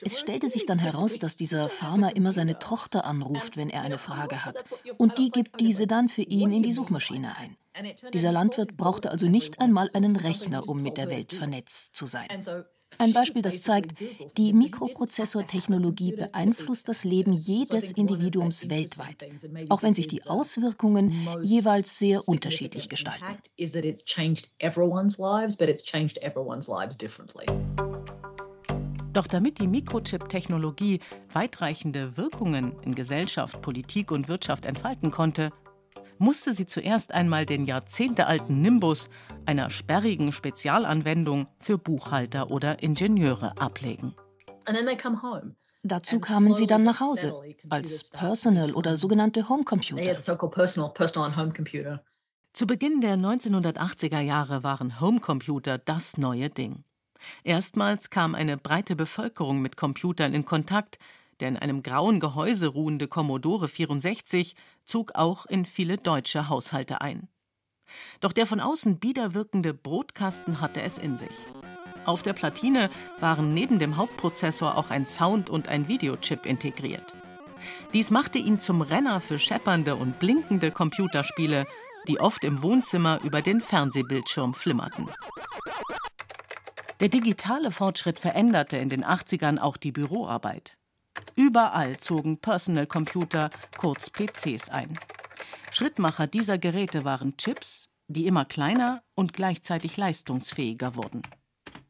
Es 0.02 0.18
stellte 0.18 0.48
sich 0.48 0.66
dann 0.66 0.78
heraus, 0.78 1.18
dass 1.18 1.36
dieser 1.36 1.68
Farmer 1.68 2.14
immer 2.16 2.32
seine 2.32 2.58
Tochter 2.58 3.04
anruft, 3.04 3.56
wenn 3.56 3.70
er 3.70 3.82
eine 3.82 3.98
Frage 3.98 4.44
hat. 4.44 4.64
Und 4.96 5.18
die 5.18 5.30
gibt 5.30 5.60
diese 5.60 5.86
dann 5.86 6.08
für 6.08 6.22
ihn 6.22 6.52
in 6.52 6.62
die 6.62 6.72
Suchmaschine 6.72 7.36
ein. 7.36 7.56
Dieser 8.12 8.32
Landwirt 8.32 8.76
brauchte 8.76 9.10
also 9.10 9.28
nicht 9.28 9.60
einmal 9.60 9.90
einen 9.92 10.16
Rechner, 10.16 10.68
um 10.68 10.82
mit 10.82 10.96
der 10.96 11.10
Welt 11.10 11.32
vernetzt 11.32 11.94
zu 11.94 12.06
sein. 12.06 12.28
Ein 12.98 13.12
Beispiel, 13.12 13.42
das 13.42 13.62
zeigt, 13.62 13.92
die 14.36 14.52
Mikroprozessortechnologie 14.52 16.12
beeinflusst 16.12 16.88
das 16.88 17.04
Leben 17.04 17.32
jedes 17.32 17.92
Individuums 17.92 18.68
weltweit, 18.70 19.26
auch 19.68 19.82
wenn 19.82 19.94
sich 19.94 20.08
die 20.08 20.24
Auswirkungen 20.24 21.12
jeweils 21.42 21.98
sehr 21.98 22.26
unterschiedlich 22.28 22.88
gestalten. 22.88 23.24
Doch 29.12 29.26
damit 29.26 29.60
die 29.60 29.66
Mikrochip-Technologie 29.66 31.00
weitreichende 31.32 32.18
Wirkungen 32.18 32.78
in 32.82 32.94
Gesellschaft, 32.94 33.62
Politik 33.62 34.10
und 34.10 34.28
Wirtschaft 34.28 34.66
entfalten 34.66 35.10
konnte, 35.10 35.52
musste 36.18 36.52
sie 36.52 36.66
zuerst 36.66 37.12
einmal 37.12 37.46
den 37.46 37.66
jahrzehntealten 37.66 38.60
Nimbus 38.60 39.08
einer 39.44 39.70
sperrigen 39.70 40.32
Spezialanwendung 40.32 41.46
für 41.58 41.78
Buchhalter 41.78 42.50
oder 42.50 42.82
Ingenieure 42.82 43.58
ablegen. 43.58 44.14
Dazu 45.82 46.18
kamen 46.18 46.54
sie 46.54 46.66
dann 46.66 46.82
nach 46.82 47.00
Hause 47.00 47.34
als 47.68 48.10
Personal 48.10 48.72
oder 48.72 48.96
sogenannte 48.96 49.48
Homecomputer. 49.48 50.20
Zu 52.52 52.66
Beginn 52.66 53.00
der 53.00 53.16
1980er 53.16 54.20
Jahre 54.20 54.62
waren 54.64 55.00
Homecomputer 55.00 55.78
das 55.78 56.16
neue 56.16 56.50
Ding. 56.50 56.84
Erstmals 57.44 58.10
kam 58.10 58.34
eine 58.34 58.56
breite 58.56 58.96
Bevölkerung 58.96 59.60
mit 59.60 59.76
Computern 59.76 60.34
in 60.34 60.44
Kontakt, 60.44 60.98
der 61.40 61.48
in 61.48 61.56
einem 61.56 61.82
grauen 61.82 62.20
Gehäuse 62.20 62.68
ruhende 62.68 63.08
Commodore 63.08 63.68
64 63.68 64.54
zog 64.84 65.14
auch 65.14 65.46
in 65.46 65.64
viele 65.64 65.98
deutsche 65.98 66.48
Haushalte 66.48 67.00
ein. 67.00 67.28
Doch 68.20 68.32
der 68.32 68.46
von 68.46 68.60
außen 68.60 68.98
bieder 68.98 69.34
wirkende 69.34 69.74
Brotkasten 69.74 70.60
hatte 70.60 70.82
es 70.82 70.98
in 70.98 71.16
sich. 71.16 71.36
Auf 72.04 72.22
der 72.22 72.32
Platine 72.32 72.90
waren 73.18 73.52
neben 73.52 73.78
dem 73.78 73.96
Hauptprozessor 73.96 74.76
auch 74.76 74.90
ein 74.90 75.06
Sound- 75.06 75.50
und 75.50 75.68
ein 75.68 75.88
Videochip 75.88 76.46
integriert. 76.46 77.12
Dies 77.92 78.10
machte 78.10 78.38
ihn 78.38 78.60
zum 78.60 78.80
Renner 78.80 79.20
für 79.20 79.38
scheppernde 79.38 79.96
und 79.96 80.18
blinkende 80.18 80.70
Computerspiele, 80.70 81.66
die 82.06 82.20
oft 82.20 82.44
im 82.44 82.62
Wohnzimmer 82.62 83.20
über 83.24 83.42
den 83.42 83.60
Fernsehbildschirm 83.60 84.54
flimmerten. 84.54 85.06
Der 87.00 87.08
digitale 87.08 87.70
Fortschritt 87.70 88.18
veränderte 88.18 88.76
in 88.76 88.88
den 88.88 89.04
80ern 89.04 89.58
auch 89.58 89.76
die 89.76 89.92
Büroarbeit. 89.92 90.78
Überall 91.36 91.98
zogen 91.98 92.38
Personal 92.38 92.86
Computer, 92.86 93.50
kurz 93.76 94.10
PCs 94.10 94.70
ein. 94.70 94.98
Schrittmacher 95.70 96.26
dieser 96.26 96.56
Geräte 96.56 97.04
waren 97.04 97.36
Chips, 97.36 97.90
die 98.08 98.26
immer 98.26 98.46
kleiner 98.46 99.02
und 99.14 99.34
gleichzeitig 99.34 99.98
leistungsfähiger 99.98 100.96
wurden. 100.96 101.22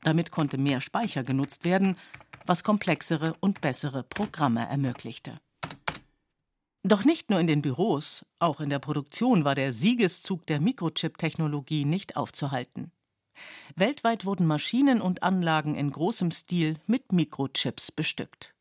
Damit 0.02 0.32
konnte 0.32 0.58
mehr 0.58 0.80
Speicher 0.80 1.22
genutzt 1.22 1.64
werden, 1.64 1.96
was 2.44 2.64
komplexere 2.64 3.34
und 3.38 3.60
bessere 3.60 4.02
Programme 4.02 4.68
ermöglichte. 4.68 5.38
Doch 6.82 7.04
nicht 7.04 7.30
nur 7.30 7.38
in 7.38 7.46
den 7.46 7.62
Büros, 7.62 8.24
auch 8.40 8.60
in 8.60 8.70
der 8.70 8.78
Produktion 8.80 9.44
war 9.44 9.54
der 9.54 9.72
Siegeszug 9.72 10.46
der 10.46 10.60
Mikrochip-Technologie 10.60 11.84
nicht 11.84 12.16
aufzuhalten. 12.16 12.90
Weltweit 13.76 14.24
wurden 14.24 14.46
Maschinen 14.46 15.00
und 15.00 15.22
Anlagen 15.22 15.76
in 15.76 15.90
großem 15.90 16.30
Stil 16.30 16.78
mit 16.86 17.12
Mikrochips 17.12 17.92
bestückt. 17.92 18.55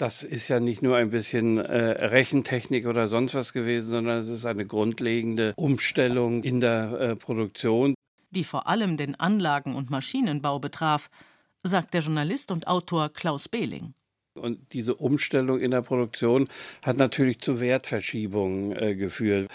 Das 0.00 0.22
ist 0.22 0.48
ja 0.48 0.60
nicht 0.60 0.80
nur 0.80 0.96
ein 0.96 1.10
bisschen 1.10 1.58
äh, 1.58 2.06
Rechentechnik 2.06 2.86
oder 2.86 3.06
sonst 3.06 3.34
was 3.34 3.52
gewesen, 3.52 3.90
sondern 3.90 4.20
es 4.20 4.28
ist 4.28 4.46
eine 4.46 4.64
grundlegende 4.64 5.52
Umstellung 5.56 6.42
in 6.42 6.60
der 6.60 6.92
äh, 6.92 7.16
Produktion. 7.16 7.94
Die 8.30 8.44
vor 8.44 8.66
allem 8.66 8.96
den 8.96 9.14
Anlagen- 9.20 9.74
und 9.74 9.90
Maschinenbau 9.90 10.58
betraf, 10.58 11.10
sagt 11.64 11.92
der 11.92 12.00
Journalist 12.00 12.50
und 12.50 12.66
Autor 12.66 13.10
Klaus 13.10 13.50
Behling. 13.50 13.92
Und 14.32 14.72
diese 14.72 14.94
Umstellung 14.94 15.60
in 15.60 15.70
der 15.70 15.82
Produktion 15.82 16.48
hat 16.80 16.96
natürlich 16.96 17.40
zu 17.40 17.60
Wertverschiebungen 17.60 18.72
äh, 18.72 18.94
geführt. 18.94 19.50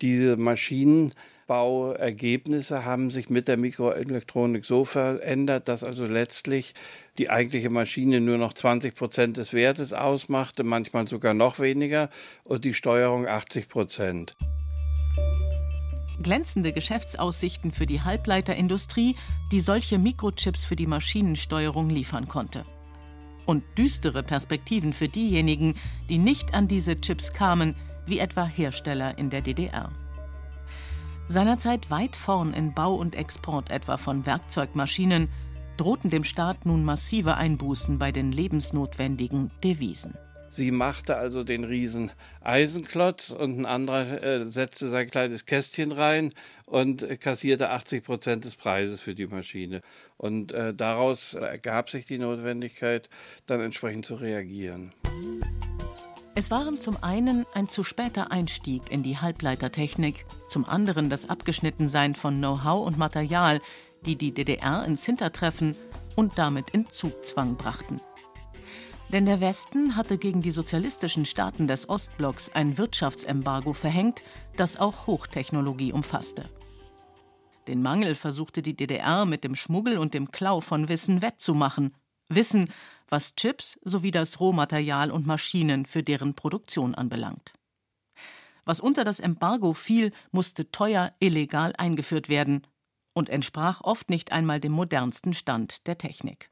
Diese 0.00 0.36
Maschinen 0.36 1.12
Bauergebnisse 1.46 2.84
haben 2.84 3.10
sich 3.10 3.28
mit 3.28 3.48
der 3.48 3.56
Mikroelektronik 3.56 4.64
so 4.64 4.84
verändert, 4.84 5.68
dass 5.68 5.84
also 5.84 6.06
letztlich 6.06 6.74
die 7.18 7.30
eigentliche 7.30 7.70
Maschine 7.70 8.20
nur 8.20 8.38
noch 8.38 8.54
20 8.54 8.94
Prozent 8.94 9.36
des 9.36 9.52
Wertes 9.52 9.92
ausmachte, 9.92 10.64
manchmal 10.64 11.06
sogar 11.06 11.34
noch 11.34 11.58
weniger, 11.58 12.10
und 12.44 12.64
die 12.64 12.74
Steuerung 12.74 13.26
80 13.26 13.68
Prozent. 13.68 14.34
Glänzende 16.22 16.72
Geschäftsaussichten 16.72 17.72
für 17.72 17.86
die 17.86 18.02
Halbleiterindustrie, 18.02 19.16
die 19.50 19.60
solche 19.60 19.98
Mikrochips 19.98 20.64
für 20.64 20.76
die 20.76 20.86
Maschinensteuerung 20.86 21.90
liefern 21.90 22.28
konnte. 22.28 22.64
Und 23.46 23.62
düstere 23.76 24.22
Perspektiven 24.22 24.92
für 24.92 25.08
diejenigen, 25.08 25.74
die 26.08 26.18
nicht 26.18 26.54
an 26.54 26.68
diese 26.68 27.00
Chips 27.00 27.32
kamen, 27.32 27.76
wie 28.06 28.18
etwa 28.18 28.46
Hersteller 28.46 29.18
in 29.18 29.28
der 29.28 29.42
DDR. 29.42 29.90
Seinerzeit 31.26 31.90
weit 31.90 32.16
vorn 32.16 32.52
in 32.52 32.74
Bau 32.74 32.94
und 32.94 33.16
Export 33.16 33.70
etwa 33.70 33.96
von 33.96 34.26
Werkzeugmaschinen, 34.26 35.28
drohten 35.76 36.10
dem 36.10 36.22
Staat 36.22 36.66
nun 36.66 36.84
massive 36.84 37.36
Einbußen 37.36 37.98
bei 37.98 38.12
den 38.12 38.30
lebensnotwendigen 38.30 39.50
Devisen. 39.62 40.14
Sie 40.50 40.70
machte 40.70 41.16
also 41.16 41.42
den 41.42 41.64
riesen 41.64 42.12
Eisenklotz 42.40 43.30
und 43.30 43.58
ein 43.58 43.66
anderer 43.66 44.22
äh, 44.22 44.46
setzte 44.46 44.88
sein 44.88 45.10
kleines 45.10 45.46
Kästchen 45.46 45.90
rein 45.90 46.32
und 46.66 47.20
kassierte 47.20 47.70
80 47.70 48.04
Prozent 48.04 48.44
des 48.44 48.54
Preises 48.54 49.00
für 49.00 49.16
die 49.16 49.26
Maschine. 49.26 49.80
Und 50.16 50.52
äh, 50.52 50.72
daraus 50.72 51.34
ergab 51.34 51.90
sich 51.90 52.06
die 52.06 52.18
Notwendigkeit, 52.18 53.08
dann 53.46 53.60
entsprechend 53.62 54.06
zu 54.06 54.14
reagieren. 54.14 54.92
Es 56.36 56.50
waren 56.50 56.80
zum 56.80 57.00
einen 57.00 57.46
ein 57.54 57.68
zu 57.68 57.84
später 57.84 58.32
Einstieg 58.32 58.90
in 58.90 59.04
die 59.04 59.18
Halbleitertechnik, 59.18 60.26
zum 60.48 60.64
anderen 60.64 61.08
das 61.08 61.28
Abgeschnittensein 61.28 62.16
von 62.16 62.38
Know-how 62.38 62.84
und 62.84 62.98
Material, 62.98 63.60
die 64.04 64.16
die 64.16 64.32
DDR 64.32 64.84
ins 64.84 65.04
Hintertreffen 65.04 65.76
und 66.16 66.36
damit 66.36 66.70
in 66.70 66.86
Zugzwang 66.86 67.54
brachten. 67.56 68.00
Denn 69.12 69.26
der 69.26 69.40
Westen 69.40 69.94
hatte 69.94 70.18
gegen 70.18 70.42
die 70.42 70.50
sozialistischen 70.50 71.24
Staaten 71.24 71.68
des 71.68 71.88
Ostblocks 71.88 72.50
ein 72.52 72.78
Wirtschaftsembargo 72.78 73.72
verhängt, 73.72 74.22
das 74.56 74.76
auch 74.76 75.06
Hochtechnologie 75.06 75.92
umfasste. 75.92 76.50
Den 77.68 77.80
Mangel 77.80 78.16
versuchte 78.16 78.60
die 78.60 78.74
DDR 78.74 79.24
mit 79.24 79.44
dem 79.44 79.54
Schmuggel 79.54 79.98
und 79.98 80.14
dem 80.14 80.32
Klau 80.32 80.60
von 80.60 80.88
Wissen 80.88 81.22
wettzumachen. 81.22 81.94
Wissen, 82.28 82.70
was 83.14 83.36
Chips 83.36 83.78
sowie 83.84 84.10
das 84.10 84.40
Rohmaterial 84.40 85.12
und 85.12 85.24
Maschinen 85.24 85.86
für 85.86 86.02
deren 86.02 86.34
Produktion 86.34 86.96
anbelangt. 86.96 87.52
Was 88.64 88.80
unter 88.80 89.04
das 89.04 89.20
Embargo 89.20 89.72
fiel, 89.72 90.10
musste 90.32 90.72
teuer 90.72 91.14
illegal 91.20 91.72
eingeführt 91.78 92.28
werden 92.28 92.66
und 93.12 93.28
entsprach 93.28 93.82
oft 93.82 94.10
nicht 94.10 94.32
einmal 94.32 94.58
dem 94.58 94.72
modernsten 94.72 95.32
Stand 95.32 95.86
der 95.86 95.96
Technik. 95.96 96.50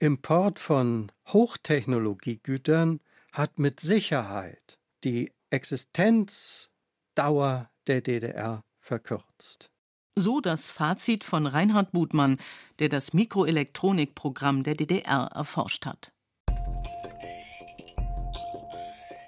Import 0.00 0.58
von 0.58 1.12
Hochtechnologiegütern 1.28 3.00
hat 3.32 3.58
mit 3.58 3.80
Sicherheit 3.80 4.78
die 5.04 5.32
Existenzdauer 5.50 7.70
der 7.86 8.00
DDR 8.00 8.64
verkürzt. 8.80 9.70
So 10.16 10.40
das 10.40 10.68
Fazit 10.68 11.22
von 11.22 11.46
Reinhard 11.46 11.92
Budmann, 11.92 12.38
der 12.80 12.88
das 12.88 13.12
Mikroelektronikprogramm 13.12 14.64
der 14.64 14.74
DDR 14.74 15.30
erforscht 15.32 15.86
hat. 15.86 16.12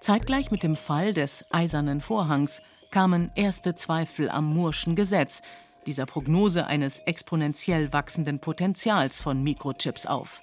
Zeitgleich 0.02 0.50
mit 0.50 0.64
dem 0.64 0.74
Fall 0.74 1.14
des 1.14 1.46
Eisernen 1.52 2.00
Vorhangs 2.00 2.60
kamen 2.90 3.30
erste 3.36 3.76
Zweifel 3.76 4.28
am 4.30 4.52
Murschen 4.52 4.96
Gesetz, 4.96 5.42
dieser 5.86 6.06
Prognose 6.06 6.66
eines 6.66 6.98
exponentiell 6.98 7.92
wachsenden 7.92 8.40
Potenzials 8.40 9.20
von 9.20 9.44
Mikrochips 9.44 10.06
auf. 10.06 10.42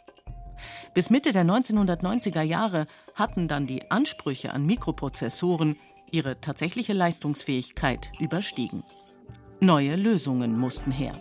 Bis 0.93 1.09
Mitte 1.09 1.33
der 1.33 1.43
1990er 1.43 2.41
Jahre 2.41 2.87
hatten 3.15 3.49
dann 3.49 3.65
die 3.65 3.91
Ansprüche 3.91 4.53
an 4.53 4.65
Mikroprozessoren 4.65 5.75
ihre 6.09 6.39
tatsächliche 6.39 6.93
Leistungsfähigkeit 6.93 8.13
überstiegen. 8.17 8.85
Neue 9.59 9.97
Lösungen 9.97 10.57
mussten 10.57 10.91
her. 10.91 11.19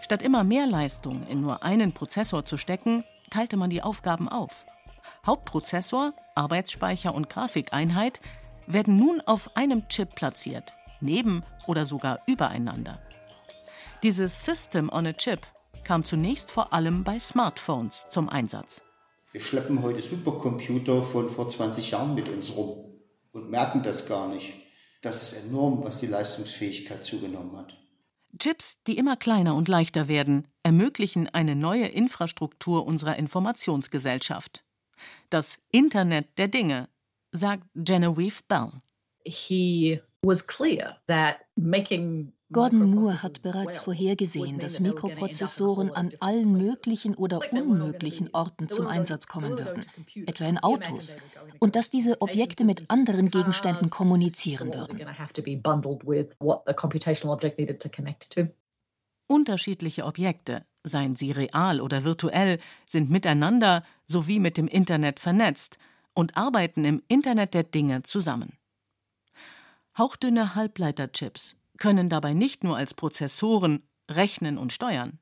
Statt 0.00 0.22
immer 0.22 0.42
mehr 0.42 0.66
Leistung 0.66 1.26
in 1.26 1.42
nur 1.42 1.62
einen 1.62 1.92
Prozessor 1.92 2.46
zu 2.46 2.56
stecken, 2.56 3.04
teilte 3.28 3.58
man 3.58 3.68
die 3.68 3.82
Aufgaben 3.82 4.30
auf. 4.30 4.64
Hauptprozessor, 5.26 6.14
Arbeitsspeicher 6.36 7.14
und 7.14 7.28
Grafikeinheit 7.28 8.20
werden 8.66 8.96
nun 8.96 9.20
auf 9.20 9.56
einem 9.56 9.88
Chip 9.88 10.14
platziert, 10.14 10.72
neben 11.00 11.42
oder 11.66 11.86
sogar 11.86 12.20
übereinander. 12.26 13.00
Dieses 14.02 14.44
System 14.44 14.90
on 14.92 15.06
a 15.06 15.12
Chip 15.12 15.40
kam 15.84 16.04
zunächst 16.04 16.50
vor 16.50 16.72
allem 16.72 17.04
bei 17.04 17.18
Smartphones 17.18 18.06
zum 18.10 18.28
Einsatz. 18.28 18.82
Wir 19.32 19.40
schleppen 19.40 19.82
heute 19.82 20.00
Supercomputer 20.00 21.02
von 21.02 21.28
vor 21.28 21.48
20 21.48 21.92
Jahren 21.92 22.14
mit 22.14 22.28
uns 22.28 22.56
rum 22.56 22.86
und 23.32 23.50
merken 23.50 23.82
das 23.82 24.08
gar 24.08 24.28
nicht. 24.28 24.54
Das 25.02 25.22
ist 25.22 25.46
enorm, 25.46 25.84
was 25.84 26.00
die 26.00 26.06
Leistungsfähigkeit 26.06 27.04
zugenommen 27.04 27.56
hat. 27.56 27.76
Chips, 28.38 28.78
die 28.86 28.98
immer 28.98 29.16
kleiner 29.16 29.54
und 29.54 29.68
leichter 29.68 30.08
werden, 30.08 30.48
ermöglichen 30.62 31.28
eine 31.28 31.54
neue 31.54 31.86
Infrastruktur 31.86 32.84
unserer 32.84 33.16
Informationsgesellschaft. 33.16 34.65
Das 35.30 35.58
Internet 35.70 36.26
der 36.38 36.48
Dinge, 36.48 36.88
sagt 37.32 37.64
Genevieve 37.74 38.42
Bell. 38.48 38.72
He 39.24 40.00
was 40.22 40.46
clear 40.46 40.98
that 41.06 41.38
making 41.56 42.32
Gordon 42.52 42.90
Moore 42.90 43.24
hat 43.24 43.42
bereits 43.42 43.78
vorhergesehen, 43.78 44.60
dass 44.60 44.78
Mikroprozessoren 44.78 45.90
an 45.90 46.12
allen 46.20 46.56
möglichen 46.56 47.16
oder 47.16 47.40
unmöglichen 47.52 48.30
Orten 48.32 48.68
zum 48.68 48.86
Einsatz 48.86 49.26
kommen 49.26 49.58
würden, 49.58 49.84
etwa 50.26 50.44
in 50.46 50.58
Autos, 50.58 51.16
und 51.58 51.74
dass 51.74 51.90
diese 51.90 52.22
Objekte 52.22 52.64
mit 52.64 52.88
anderen 52.88 53.30
Gegenständen 53.30 53.90
kommunizieren 53.90 54.72
würden. 54.72 55.00
Unterschiedliche 59.26 60.04
Objekte, 60.04 60.64
seien 60.86 61.16
sie 61.16 61.32
real 61.32 61.80
oder 61.80 62.04
virtuell, 62.04 62.58
sind 62.86 63.10
miteinander 63.10 63.84
sowie 64.06 64.38
mit 64.38 64.56
dem 64.56 64.68
Internet 64.68 65.20
vernetzt 65.20 65.78
und 66.14 66.36
arbeiten 66.36 66.84
im 66.84 67.02
Internet 67.08 67.54
der 67.54 67.64
Dinge 67.64 68.02
zusammen. 68.02 68.56
Hauchdünne 69.98 70.54
Halbleiterchips 70.54 71.56
können 71.78 72.08
dabei 72.08 72.32
nicht 72.32 72.64
nur 72.64 72.76
als 72.76 72.94
Prozessoren 72.94 73.82
rechnen 74.10 74.58
und 74.58 74.72
steuern. 74.72 75.18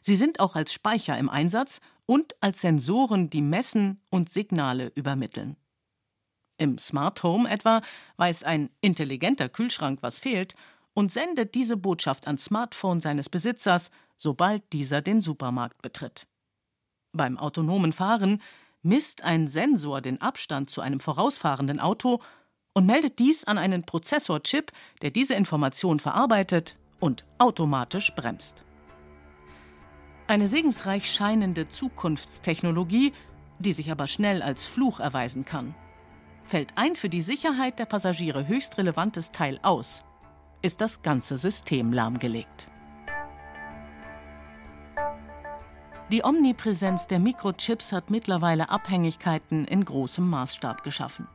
Sie 0.00 0.16
sind 0.16 0.40
auch 0.40 0.56
als 0.56 0.72
Speicher 0.72 1.16
im 1.18 1.28
Einsatz 1.28 1.80
und 2.04 2.34
als 2.40 2.60
Sensoren, 2.60 3.30
die 3.30 3.42
messen 3.42 4.00
und 4.10 4.28
Signale 4.28 4.90
übermitteln. 4.94 5.56
Im 6.56 6.78
Smart 6.78 7.22
Home 7.22 7.48
etwa 7.48 7.82
weiß 8.16 8.42
ein 8.42 8.70
intelligenter 8.80 9.48
Kühlschrank, 9.48 10.02
was 10.02 10.18
fehlt, 10.18 10.54
und 10.94 11.12
sendet 11.12 11.54
diese 11.54 11.76
Botschaft 11.76 12.26
ans 12.26 12.44
Smartphone 12.44 13.00
seines 13.00 13.28
Besitzers, 13.28 13.90
sobald 14.16 14.72
dieser 14.72 15.00
den 15.00 15.20
Supermarkt 15.20 15.80
betritt. 15.82 16.26
Beim 17.12 17.38
autonomen 17.38 17.92
Fahren 17.92 18.42
misst 18.82 19.22
ein 19.22 19.48
Sensor 19.48 20.00
den 20.00 20.20
Abstand 20.20 20.70
zu 20.70 20.80
einem 20.80 21.00
vorausfahrenden 21.00 21.80
Auto 21.80 22.20
und 22.74 22.86
meldet 22.86 23.18
dies 23.18 23.44
an 23.44 23.58
einen 23.58 23.84
Prozessorchip, 23.84 24.72
der 25.02 25.10
diese 25.10 25.34
Information 25.34 26.00
verarbeitet 26.00 26.76
und 27.00 27.24
automatisch 27.38 28.14
bremst. 28.14 28.64
Eine 30.26 30.46
segensreich 30.46 31.10
scheinende 31.10 31.68
Zukunftstechnologie, 31.68 33.12
die 33.58 33.72
sich 33.72 33.90
aber 33.90 34.06
schnell 34.06 34.42
als 34.42 34.66
Fluch 34.66 35.00
erweisen 35.00 35.44
kann. 35.44 35.74
Fällt 36.44 36.72
ein 36.76 36.96
für 36.96 37.08
die 37.08 37.20
Sicherheit 37.20 37.78
der 37.78 37.86
Passagiere 37.86 38.46
höchst 38.46 38.78
relevantes 38.78 39.32
Teil 39.32 39.58
aus, 39.62 40.04
ist 40.62 40.80
das 40.80 41.02
ganze 41.02 41.36
System 41.36 41.92
lahmgelegt. 41.92 42.68
Die 46.10 46.24
Omnipräsenz 46.24 47.06
der 47.06 47.18
Mikrochips 47.18 47.92
hat 47.92 48.10
mittlerweile 48.10 48.70
Abhängigkeiten 48.70 49.66
in 49.66 49.84
großem 49.84 50.28
Maßstab 50.28 50.82
geschaffen. 50.82 51.28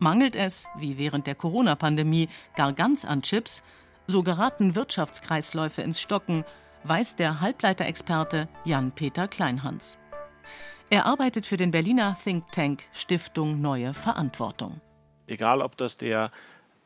Mangelt 0.00 0.34
es, 0.34 0.66
wie 0.76 0.98
während 0.98 1.26
der 1.26 1.36
Corona-Pandemie, 1.36 2.28
gar 2.56 2.72
ganz 2.72 3.04
an 3.04 3.22
Chips, 3.22 3.62
so 4.08 4.22
geraten 4.22 4.74
Wirtschaftskreisläufe 4.74 5.82
ins 5.82 6.00
Stocken, 6.00 6.44
weiß 6.84 7.16
der 7.16 7.40
Halbleiterexperte 7.40 8.48
Jan-Peter 8.64 9.28
Kleinhans. 9.28 9.98
Er 10.90 11.06
arbeitet 11.06 11.46
für 11.46 11.56
den 11.56 11.70
Berliner 11.70 12.16
Think 12.22 12.50
Tank 12.50 12.84
Stiftung 12.92 13.60
Neue 13.60 13.94
Verantwortung. 13.94 14.80
Egal, 15.26 15.60
ob 15.60 15.76
das 15.76 15.98
der 15.98 16.30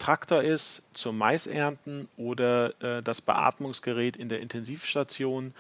Traktor 0.02 0.42
ist 0.42 0.82
zum 0.94 1.16
Maisernten 1.16 2.08
oder 2.16 2.74
äh, 2.82 3.04
das 3.04 3.20
Beatmungsgerät 3.20 4.16
in 4.16 4.28
der 4.28 4.40
Intensivstation 4.40 5.54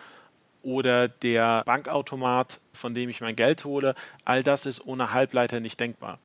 oder 0.62 1.06
der 1.06 1.62
Bankautomat, 1.64 2.60
von 2.72 2.92
dem 2.92 3.08
ich 3.08 3.20
mein 3.20 3.36
Geld 3.36 3.64
hole, 3.64 3.94
all 4.24 4.42
das 4.42 4.66
ist 4.66 4.84
ohne 4.84 5.12
Halbleiter 5.12 5.60
nicht 5.60 5.78
denkbar. 5.78 6.18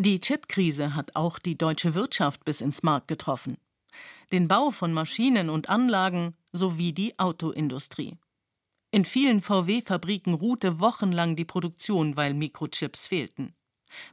Die 0.00 0.20
Chipkrise 0.20 0.94
hat 0.94 1.16
auch 1.16 1.40
die 1.40 1.58
deutsche 1.58 1.96
Wirtschaft 1.96 2.44
bis 2.44 2.60
ins 2.60 2.84
Mark 2.84 3.08
getroffen. 3.08 3.56
Den 4.30 4.46
Bau 4.46 4.70
von 4.70 4.92
Maschinen 4.92 5.50
und 5.50 5.68
Anlagen 5.68 6.36
sowie 6.52 6.92
die 6.92 7.18
Autoindustrie. 7.18 8.16
In 8.92 9.04
vielen 9.04 9.40
VW-Fabriken 9.40 10.34
ruhte 10.34 10.78
wochenlang 10.78 11.34
die 11.34 11.44
Produktion, 11.44 12.16
weil 12.16 12.34
Mikrochips 12.34 13.08
fehlten. 13.08 13.52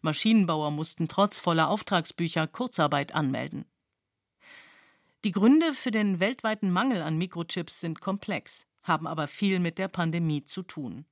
Maschinenbauer 0.02 0.72
mussten 0.72 1.08
trotz 1.08 1.40
voller 1.40 1.70
Auftragsbücher 1.70 2.48
Kurzarbeit 2.48 3.14
anmelden. 3.14 3.66
Die 5.24 5.32
Gründe 5.32 5.74
für 5.74 5.92
den 5.92 6.20
weltweiten 6.20 6.72
Mangel 6.72 7.02
an 7.02 7.18
Mikrochips 7.18 7.80
sind 7.80 8.00
komplex, 8.00 8.68
haben 8.84 9.08
aber 9.08 9.28
viel 9.28 9.60
mit 9.60 9.78
der 9.78 9.88
Pandemie 9.88 10.46
zu 10.46 10.62
tun. 10.62 11.06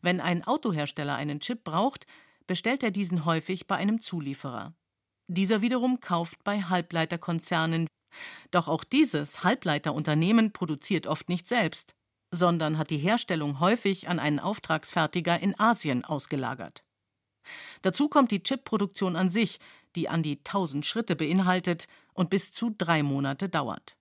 Wenn 0.00 0.20
ein 0.20 0.44
Autohersteller 0.44 1.16
einen 1.16 1.40
Chip 1.40 1.64
braucht, 1.64 2.06
bestellt 2.46 2.82
er 2.82 2.90
diesen 2.90 3.24
häufig 3.24 3.66
bei 3.66 3.76
einem 3.76 4.00
Zulieferer. 4.00 4.74
Dieser 5.26 5.60
wiederum 5.62 6.00
kauft 6.00 6.44
bei 6.44 6.62
Halbleiterkonzernen. 6.62 7.88
Doch 8.50 8.68
auch 8.68 8.84
dieses 8.84 9.42
Halbleiterunternehmen 9.42 10.52
produziert 10.52 11.06
oft 11.06 11.28
nicht 11.28 11.48
selbst, 11.48 11.94
sondern 12.30 12.78
hat 12.78 12.90
die 12.90 12.98
Herstellung 12.98 13.60
häufig 13.60 14.08
an 14.08 14.18
einen 14.18 14.38
Auftragsfertiger 14.38 15.40
in 15.40 15.58
Asien 15.58 16.04
ausgelagert. 16.04 16.84
Dazu 17.82 18.08
kommt 18.08 18.30
die 18.30 18.42
Chipproduktion 18.42 19.16
an 19.16 19.28
sich, 19.28 19.58
die 19.96 20.08
an 20.08 20.22
die 20.22 20.38
1000 20.38 20.84
Schritte 20.86 21.16
beinhaltet 21.16 21.86
und 22.14 22.30
bis 22.30 22.52
zu 22.52 22.74
drei 22.76 23.02
Monate 23.02 23.48
dauert. 23.48 23.96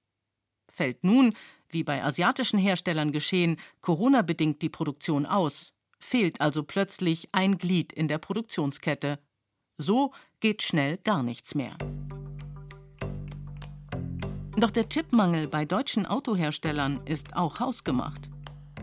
Fällt 0.69 1.03
nun, 1.03 1.33
wie 1.69 1.83
bei 1.83 2.03
asiatischen 2.03 2.59
Herstellern 2.59 3.11
geschehen, 3.11 3.57
Corona-bedingt 3.81 4.61
die 4.61 4.69
Produktion 4.69 5.25
aus, 5.25 5.73
fehlt 5.99 6.41
also 6.41 6.63
plötzlich 6.63 7.29
ein 7.31 7.57
Glied 7.57 7.93
in 7.93 8.07
der 8.07 8.17
Produktionskette. 8.17 9.19
So 9.77 10.13
geht 10.39 10.61
schnell 10.61 10.97
gar 10.97 11.23
nichts 11.23 11.55
mehr. 11.55 11.77
Doch 14.57 14.71
der 14.71 14.89
Chipmangel 14.89 15.47
bei 15.47 15.65
deutschen 15.65 16.05
Autoherstellern 16.05 17.01
ist 17.05 17.35
auch 17.35 17.59
hausgemacht. 17.59 18.29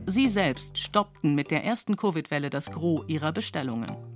Sie 0.07 0.29
selbst 0.29 0.79
stoppten 0.79 1.35
mit 1.35 1.51
der 1.51 1.65
ersten 1.65 1.97
Covid-Welle 1.97 2.49
das 2.49 2.71
Gros 2.71 3.05
ihrer 3.09 3.33
Bestellungen. 3.33 4.08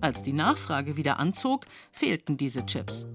Als 0.00 0.22
die 0.22 0.32
Nachfrage 0.32 0.96
wieder 0.96 1.18
anzog, 1.18 1.66
fehlten 1.92 2.36
diese 2.36 2.64
Chips. 2.66 3.06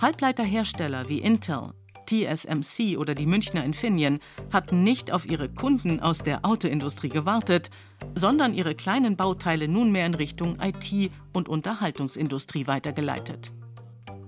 Halbleiterhersteller 0.00 1.08
wie 1.08 1.18
Intel, 1.18 1.72
TSMC 2.08 2.96
oder 2.96 3.14
die 3.14 3.26
Münchner 3.26 3.64
Infineon 3.64 4.20
hatten 4.52 4.82
nicht 4.82 5.12
auf 5.12 5.28
ihre 5.28 5.48
Kunden 5.48 6.00
aus 6.00 6.18
der 6.20 6.44
Autoindustrie 6.44 7.10
gewartet, 7.10 7.70
sondern 8.14 8.54
ihre 8.54 8.74
kleinen 8.74 9.16
Bauteile 9.16 9.68
nunmehr 9.68 10.06
in 10.06 10.14
Richtung 10.14 10.58
IT- 10.60 11.10
und 11.34 11.48
Unterhaltungsindustrie 11.48 12.66
weitergeleitet. 12.66 13.50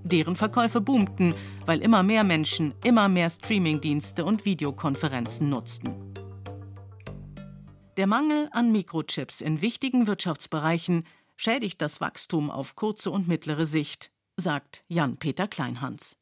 Deren 0.02 0.36
Verkäufe 0.36 0.80
boomten, 0.80 1.34
weil 1.66 1.80
immer 1.80 2.02
mehr 2.02 2.24
Menschen 2.24 2.74
immer 2.84 3.08
mehr 3.08 3.30
Streamingdienste 3.30 4.24
und 4.24 4.44
Videokonferenzen 4.44 5.48
nutzten. 5.48 5.94
Der 7.96 8.06
Mangel 8.06 8.48
an 8.52 8.72
Mikrochips 8.72 9.40
in 9.40 9.60
wichtigen 9.60 10.06
Wirtschaftsbereichen 10.06 11.04
schädigt 11.40 11.80
das 11.80 12.02
Wachstum 12.02 12.50
auf 12.50 12.76
kurze 12.76 13.10
und 13.10 13.26
mittlere 13.26 13.64
Sicht, 13.64 14.10
sagt 14.36 14.84
Jan-Peter 14.88 15.48
Kleinhans. 15.48 16.18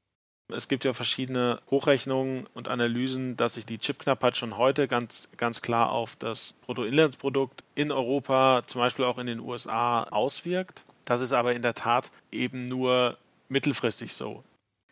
Es 0.46 0.68
gibt 0.68 0.84
ja 0.84 0.92
verschiedene 0.92 1.60
Hochrechnungen 1.70 2.46
und 2.54 2.68
Analysen, 2.68 3.36
dass 3.36 3.54
sich 3.54 3.66
die 3.66 3.78
Chipknappheit 3.78 4.36
schon 4.36 4.56
heute 4.56 4.86
ganz, 4.86 5.28
ganz 5.36 5.60
klar 5.60 5.90
auf 5.90 6.14
das 6.14 6.54
Bruttoinlandsprodukt 6.64 7.64
in 7.74 7.90
Europa, 7.90 8.62
zum 8.66 8.80
Beispiel 8.80 9.04
auch 9.04 9.18
in 9.18 9.26
den 9.26 9.40
USA, 9.40 10.04
auswirkt. 10.04 10.84
Das 11.04 11.20
ist 11.20 11.32
aber 11.32 11.52
in 11.52 11.62
der 11.62 11.74
Tat 11.74 12.12
eben 12.30 12.68
nur 12.68 13.18
mittelfristig 13.48 14.14
so. 14.14 14.44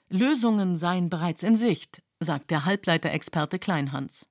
Lösungen 0.08 0.76
seien 0.76 1.08
bereits 1.08 1.44
in 1.44 1.56
Sicht, 1.56 2.02
sagt 2.18 2.50
der 2.50 2.64
Halbleiterexperte 2.64 3.60
Kleinhans. 3.60 4.26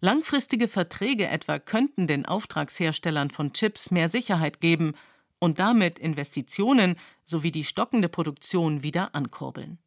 Langfristige 0.00 0.68
Verträge 0.68 1.26
etwa 1.26 1.58
könnten 1.58 2.06
den 2.06 2.24
Auftragsherstellern 2.24 3.30
von 3.30 3.52
Chips 3.52 3.90
mehr 3.90 4.08
Sicherheit 4.08 4.60
geben 4.60 4.94
und 5.38 5.58
damit 5.58 5.98
Investitionen 5.98 6.96
sowie 7.24 7.50
die 7.50 7.64
stockende 7.64 8.08
Produktion 8.08 8.82
wieder 8.82 9.14
ankurbeln. 9.14 9.78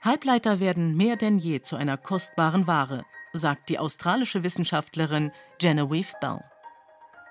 Halbleiter 0.00 0.60
werden 0.60 0.96
mehr 0.96 1.16
denn 1.16 1.38
je 1.38 1.60
zu 1.60 1.76
einer 1.76 1.96
kostbaren 1.96 2.66
Ware, 2.66 3.04
sagt 3.32 3.68
die 3.68 3.78
australische 3.78 4.42
Wissenschaftlerin 4.42 5.32
Genevieve 5.58 6.12
Bell. 6.20 6.40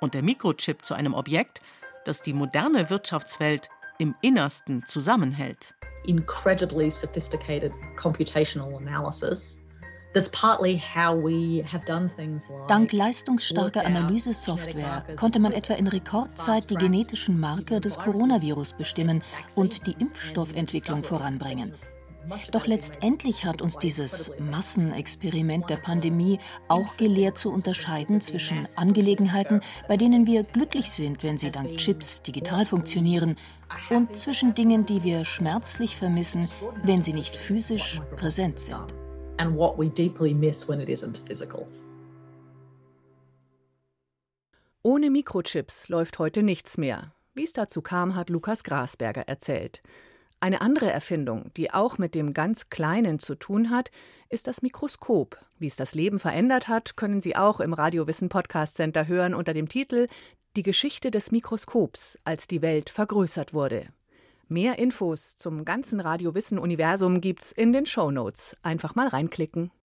Und 0.02 0.14
der 0.14 0.22
Mikrochip 0.22 0.84
zu 0.84 0.94
einem 0.94 1.14
Objekt, 1.14 1.62
das 2.06 2.22
die 2.22 2.34
moderne 2.34 2.90
Wirtschaftswelt 2.90 3.70
im 3.98 4.16
Innersten 4.22 4.86
zusammenhält. 4.86 5.74
Incredibly 6.06 6.92
sophisticated 6.92 7.72
computational 7.96 8.76
analysis 8.76 9.60
Dank 12.68 12.94
leistungsstarker 12.94 13.86
Analysesoftware 13.86 15.04
konnte 15.16 15.40
man 15.40 15.52
etwa 15.52 15.74
in 15.74 15.88
Rekordzeit 15.88 16.70
die 16.70 16.76
genetischen 16.76 17.40
Marker 17.40 17.80
des 17.80 17.98
Coronavirus 18.00 18.74
bestimmen 18.74 19.24
und 19.56 19.86
die 19.86 19.96
Impfstoffentwicklung 20.00 21.04
voranbringen. 21.04 21.74
Doch 22.52 22.68
letztendlich 22.68 23.46
hat 23.46 23.62
uns 23.62 23.78
dieses 23.78 24.32
Massenexperiment 24.40 25.70
der 25.70 25.78
Pandemie 25.78 26.40
auch 26.68 26.98
gelehrt 26.98 27.38
zu 27.38 27.52
unterscheiden 27.52 28.22
zwischen 28.22 28.68
Angelegenheiten, 28.76 29.62
bei 29.88 29.98
denen 29.98 30.28
wir 30.28 30.44
glücklich 30.44 30.92
sind, 30.92 31.24
wenn 31.24 31.38
sie 31.38 31.52
dank 31.52 31.78
Chips 31.78 32.22
digital 32.24 32.66
funktionieren, 32.66 33.36
und 33.90 34.18
zwischen 34.18 34.56
Dingen, 34.56 34.86
die 34.86 35.04
wir 35.04 35.26
schmerzlich 35.26 35.96
vermissen, 35.96 36.50
wenn 36.84 37.04
sie 37.04 37.14
nicht 37.14 37.36
physisch 37.36 38.02
präsent 38.16 38.60
sind. 38.60 39.07
Ohne 44.82 45.12
Mikrochips 45.12 45.90
läuft 45.90 46.18
heute 46.18 46.42
nichts 46.42 46.78
mehr. 46.78 47.14
Wie 47.36 47.44
es 47.44 47.54
dazu 47.54 47.84
kam, 47.84 48.16
hat 48.16 48.32
Lukas 48.32 48.64
Grasberger 48.64 49.28
erzählt. 49.28 49.84
Eine 50.40 50.62
andere 50.62 50.92
Erfindung, 50.92 51.52
die 51.56 51.72
auch 51.72 52.00
mit 52.00 52.16
dem 52.16 52.34
ganz 52.34 52.70
Kleinen 52.70 53.20
zu 53.20 53.36
tun 53.36 53.70
hat, 53.70 53.92
ist 54.30 54.48
das 54.48 54.62
Mikroskop. 54.62 55.38
Wie 55.60 55.68
es 55.68 55.76
das 55.76 55.94
Leben 55.94 56.20
verändert 56.20 56.68
hat, 56.68 56.96
können 56.96 57.22
Sie 57.22 57.36
auch 57.36 57.60
im 57.60 57.74
Radiowissen 57.74 58.30
Podcast 58.30 58.78
Center 58.78 59.08
hören 59.08 59.36
unter 59.36 59.54
dem 59.54 59.70
Titel 59.70 60.08
Die 60.56 60.64
Geschichte 60.64 61.12
des 61.12 61.32
Mikroskops, 61.32 62.18
als 62.24 62.48
die 62.48 62.62
Welt 62.64 62.90
vergrößert 62.90 63.54
wurde. 63.54 63.88
Mehr 64.50 64.80
Infos 64.80 65.36
zum 65.36 65.66
ganzen 65.66 66.00
Radiowissen 66.00 66.58
Universum 66.58 67.20
gibt's 67.20 67.52
in 67.52 67.74
den 67.74 67.86
Show 67.86 68.12
Notes. 68.12 68.56
Einfach 68.62 68.96
mal 68.96 69.10
reinklicken. 69.10 69.72